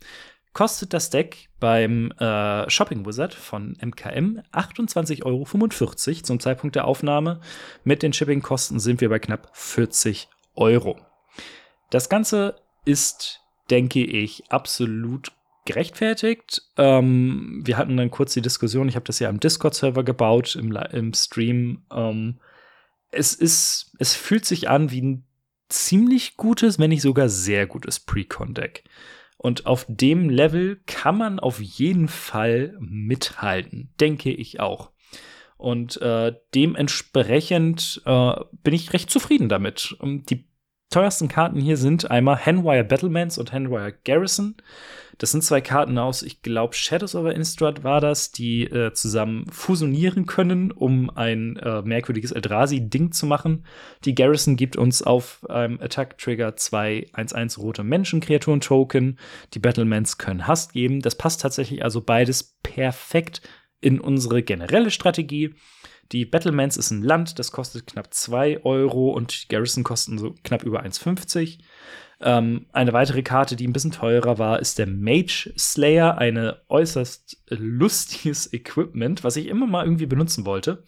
kostet 0.53 0.91
das 0.93 1.11
Deck 1.11 1.49
beim 1.59 2.11
äh, 2.13 2.67
Shopping 2.67 3.05
Wizard 3.05 3.35
von 3.35 3.77
MKM 3.79 4.41
28,45 4.53 5.23
Euro 5.23 6.23
zum 6.23 6.39
Zeitpunkt 6.39 6.75
der 6.75 6.85
Aufnahme. 6.85 7.41
Mit 7.83 8.01
den 8.01 8.11
Shippingkosten 8.11 8.79
sind 8.79 8.99
wir 8.99 9.09
bei 9.09 9.19
knapp 9.19 9.49
40 9.53 10.29
Euro. 10.55 10.99
Das 11.91 12.09
Ganze 12.09 12.55
ist, 12.85 13.41
denke 13.69 14.03
ich, 14.03 14.43
absolut 14.49 15.31
gerechtfertigt. 15.65 16.63
Ähm, 16.77 17.61
wir 17.63 17.77
hatten 17.77 17.97
dann 17.97 18.09
kurz 18.09 18.33
die 18.33 18.41
Diskussion, 18.41 18.89
ich 18.89 18.95
habe 18.95 19.05
das 19.05 19.19
ja 19.19 19.29
im 19.29 19.39
Discord-Server 19.39 20.03
gebaut, 20.03 20.55
im, 20.55 20.75
im 20.91 21.13
Stream. 21.13 21.83
Ähm, 21.91 22.39
es 23.11 23.33
ist, 23.33 23.95
es 23.99 24.15
fühlt 24.15 24.45
sich 24.45 24.69
an 24.69 24.91
wie 24.91 25.01
ein 25.01 25.25
ziemlich 25.69 26.37
gutes, 26.37 26.79
wenn 26.79 26.89
nicht 26.89 27.01
sogar 27.01 27.29
sehr 27.29 27.67
gutes 27.67 27.99
Pre-Con-Deck. 27.99 28.83
Und 29.37 29.65
auf 29.65 29.85
dem 29.87 30.29
Level 30.29 30.81
kann 30.87 31.17
man 31.17 31.39
auf 31.39 31.61
jeden 31.61 32.07
Fall 32.07 32.75
mithalten, 32.79 33.93
denke 33.99 34.31
ich 34.31 34.59
auch. 34.59 34.91
Und 35.57 36.01
äh, 36.01 36.33
dementsprechend 36.55 38.01
äh, 38.05 38.33
bin 38.63 38.73
ich 38.73 38.93
recht 38.93 39.09
zufrieden 39.09 39.49
damit. 39.49 39.95
Und 39.99 40.29
die 40.29 40.47
teuersten 40.89 41.27
Karten 41.27 41.59
hier 41.59 41.77
sind 41.77 42.09
einmal 42.09 42.45
Handwire 42.45 42.83
Battlements 42.83 43.37
und 43.37 43.51
Handwire 43.51 43.93
Garrison. 44.03 44.55
Das 45.17 45.31
sind 45.31 45.43
zwei 45.43 45.61
Karten 45.61 45.97
aus, 45.97 46.21
ich 46.21 46.43
glaube, 46.43 46.75
Shadows 46.75 47.15
over 47.15 47.33
Innistrad 47.33 47.83
war 47.83 48.01
das, 48.01 48.31
die 48.31 48.65
äh, 48.65 48.93
zusammen 48.93 49.47
fusionieren 49.49 50.27
können, 50.27 50.71
um 50.71 51.09
ein 51.09 51.57
äh, 51.57 51.81
merkwürdiges 51.81 52.31
Eldrazi-Ding 52.31 53.11
zu 53.11 53.25
machen. 53.25 53.65
Die 54.05 54.13
Garrison 54.13 54.55
gibt 54.57 54.75
uns 54.75 55.01
auf 55.01 55.43
einem 55.49 55.81
Attack-Trigger 55.81 56.55
zwei 56.55 57.07
1-1 57.13 57.59
rote 57.59 57.83
Menschen-Kreaturen-Token. 57.83 59.17
Die 59.55 59.59
Battlements 59.59 60.19
können 60.19 60.45
Hast 60.45 60.73
geben. 60.73 61.01
Das 61.01 61.15
passt 61.15 61.41
tatsächlich 61.41 61.83
also 61.83 62.01
beides 62.01 62.55
perfekt 62.61 63.41
in 63.81 63.99
unsere 63.99 64.43
generelle 64.43 64.91
Strategie. 64.91 65.55
Die 66.11 66.25
Battlements 66.25 66.77
ist 66.77 66.91
ein 66.91 67.03
Land, 67.03 67.39
das 67.39 67.51
kostet 67.51 67.87
knapp 67.87 68.13
2 68.13 68.63
Euro 68.63 69.11
und 69.11 69.43
die 69.43 69.47
Garrison 69.47 69.83
kosten 69.83 70.17
so 70.17 70.35
knapp 70.43 70.63
über 70.63 70.83
1,50. 70.83 71.59
Ähm, 72.19 72.65
eine 72.71 72.93
weitere 72.93 73.21
Karte, 73.21 73.55
die 73.55 73.67
ein 73.67 73.73
bisschen 73.73 73.91
teurer 73.91 74.39
war, 74.39 74.59
ist 74.59 74.79
der 74.79 74.87
Mage 74.87 75.53
Slayer, 75.57 76.17
eine 76.17 76.61
äußerst 76.69 77.43
lustiges 77.49 78.51
Equipment, 78.53 79.23
was 79.23 79.35
ich 79.35 79.47
immer 79.47 79.67
mal 79.67 79.85
irgendwie 79.85 80.07
benutzen 80.07 80.45
wollte. 80.45 80.83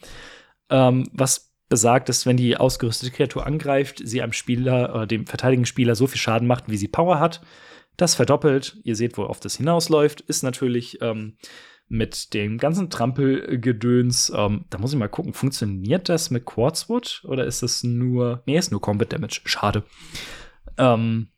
Ähm, 0.69 1.09
was 1.13 1.49
besagt, 1.67 2.09
dass 2.09 2.25
wenn 2.25 2.37
die 2.37 2.57
ausgerüstete 2.57 3.11
Kreatur 3.11 3.45
angreift, 3.45 4.01
sie 4.03 4.21
einem 4.21 4.33
Spieler 4.33 4.93
oder 4.93 5.05
dem 5.05 5.27
verteidigen 5.27 5.67
Spieler 5.67 5.95
so 5.95 6.07
viel 6.07 6.19
Schaden 6.19 6.47
macht, 6.47 6.67
wie 6.67 6.77
sie 6.77 6.87
Power 6.87 7.19
hat. 7.19 7.41
Das 7.95 8.15
verdoppelt. 8.15 8.77
Ihr 8.83 8.95
seht, 8.95 9.17
worauf 9.17 9.39
das 9.39 9.57
hinausläuft. 9.57 10.21
Ist 10.21 10.41
natürlich 10.41 10.99
ähm, 11.01 11.37
mit 11.89 12.33
dem 12.33 12.57
ganzen 12.57 12.89
Trampelgedöns. 12.89 14.31
Ähm, 14.35 14.65
da 14.69 14.77
muss 14.77 14.93
ich 14.93 14.99
mal 14.99 15.09
gucken, 15.09 15.33
funktioniert 15.33 16.07
das 16.07 16.29
mit 16.29 16.45
Quartzwood 16.45 17.23
oder 17.25 17.45
ist 17.45 17.63
das 17.63 17.83
nur. 17.83 18.43
Nee, 18.45 18.57
ist 18.57 18.71
nur 18.71 18.81
Combat 18.81 19.11
Damage. 19.11 19.41
Schade. 19.45 19.83
Ähm, 20.77 21.29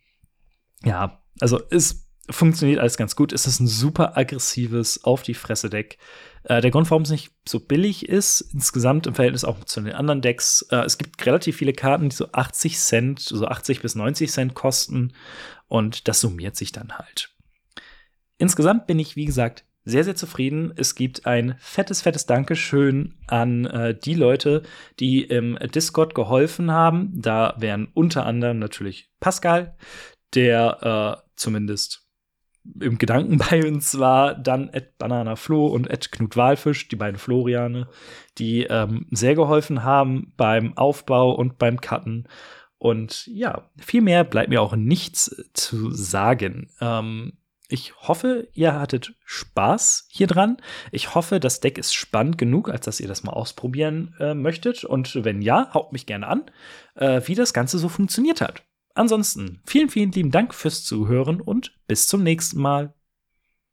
ja, 0.84 1.22
also 1.40 1.60
es 1.70 2.08
funktioniert 2.30 2.80
alles 2.80 2.98
ganz 2.98 3.16
gut. 3.16 3.34
Es 3.34 3.48
ist 3.48 3.60
ein 3.60 3.68
super 3.68 4.18
aggressives 4.18 5.04
Auf 5.04 5.24
die 5.24 5.34
Fresse 5.34 5.70
Deck. 5.70 5.98
Äh, 6.44 6.62
der 6.62 6.72
Grund, 6.72 6.90
warum 6.92 7.04
es 7.04 7.10
nicht 7.10 7.32
so 7.48 7.60
billig 7.60 8.08
ist, 8.08 8.42
insgesamt 8.54 9.08
im 9.08 9.16
Verhältnis 9.16 9.46
auch 9.46 9.64
zu 9.64 9.82
den 9.82 9.94
anderen 9.94 10.22
Decks, 10.22 10.66
äh, 10.72 10.78
es 10.78 10.98
gibt 10.98 11.26
relativ 11.26 11.58
viele 11.58 11.74
Karten, 11.74 12.10
die 12.10 12.16
so 12.16 12.32
80 12.32 12.78
Cent, 12.78 13.20
so 13.20 13.46
80 13.46 13.82
bis 13.82 13.96
90 13.96 14.32
Cent 14.32 14.54
kosten 14.54 15.14
und 15.68 16.08
das 16.08 16.22
summiert 16.22 16.56
sich 16.56 16.72
dann 16.72 16.94
halt. 16.98 17.36
Insgesamt 18.38 18.88
bin 18.88 19.00
ich, 19.00 19.16
wie 19.16 19.26
gesagt, 19.26 19.66
sehr, 19.84 20.04
sehr 20.04 20.16
zufrieden. 20.16 20.74
Es 20.76 20.96
gibt 20.96 21.26
ein 21.26 21.56
fettes, 21.60 22.02
fettes 22.02 22.26
Dankeschön 22.26 23.16
an 23.28 23.66
äh, 23.66 23.98
die 23.98 24.14
Leute, 24.14 24.64
die 25.00 25.24
im 25.24 25.58
Discord 25.74 26.14
geholfen 26.14 26.72
haben. 26.72 27.12
Da 27.16 27.56
wären 27.58 27.88
unter 27.94 28.26
anderem 28.26 28.60
natürlich 28.60 29.10
Pascal, 29.20 29.76
der 30.36 31.22
äh, 31.24 31.30
zumindest 31.36 32.08
im 32.80 32.98
Gedanken 32.98 33.38
bei 33.50 33.66
uns 33.66 33.98
war, 33.98 34.36
dann 34.36 34.70
Ed 34.70 34.98
Banana 34.98 35.36
Flo 35.36 35.68
und 35.68 35.90
Ed 35.90 36.12
Knut 36.12 36.38
Walfisch, 36.38 36.88
die 36.88 36.96
beiden 36.96 37.18
Floriane, 37.18 37.88
die 38.38 38.64
ähm, 38.64 39.08
sehr 39.12 39.36
geholfen 39.36 39.84
haben 39.84 40.34
beim 40.38 40.78
Aufbau 40.78 41.32
und 41.32 41.58
beim 41.58 41.82
Cutten. 41.82 42.28
Und 42.78 43.28
ja, 43.28 43.70
viel 43.78 44.02
mehr 44.02 44.24
bleibt 44.24 44.50
mir 44.50 44.62
auch 44.62 44.76
nichts 44.76 45.36
zu 45.54 45.92
sagen. 45.92 46.72
Ähm, 46.80 47.34
Ich 47.72 47.94
hoffe, 48.06 48.50
ihr 48.52 48.78
hattet 48.78 49.16
Spaß 49.24 50.08
hier 50.10 50.28
dran. 50.28 50.58
Ich 50.92 51.16
hoffe, 51.16 51.40
das 51.40 51.62
Deck 51.62 51.78
ist 51.78 51.94
spannend 51.94 52.38
genug, 52.38 52.68
als 52.70 52.84
dass 52.84 53.00
ihr 53.00 53.08
das 53.08 53.24
mal 53.24 53.32
ausprobieren 53.32 54.14
äh, 54.20 54.34
möchtet. 54.34 54.84
Und 54.84 55.24
wenn 55.24 55.42
ja, 55.42 55.74
haut 55.74 55.94
mich 55.94 56.06
gerne 56.06 56.28
an, 56.28 56.44
äh, 56.96 57.22
wie 57.26 57.36
das 57.36 57.54
Ganze 57.54 57.80
so 57.80 57.88
funktioniert 57.88 58.42
hat. 58.42 58.64
Ansonsten 58.94 59.62
vielen, 59.66 59.88
vielen 59.88 60.12
lieben 60.12 60.32
Dank 60.32 60.54
fürs 60.54 60.84
Zuhören 60.84 61.40
und 61.40 61.72
bis 61.88 62.08
zum 62.10 62.24
nächsten 62.24 62.60
Mal. 62.60 62.94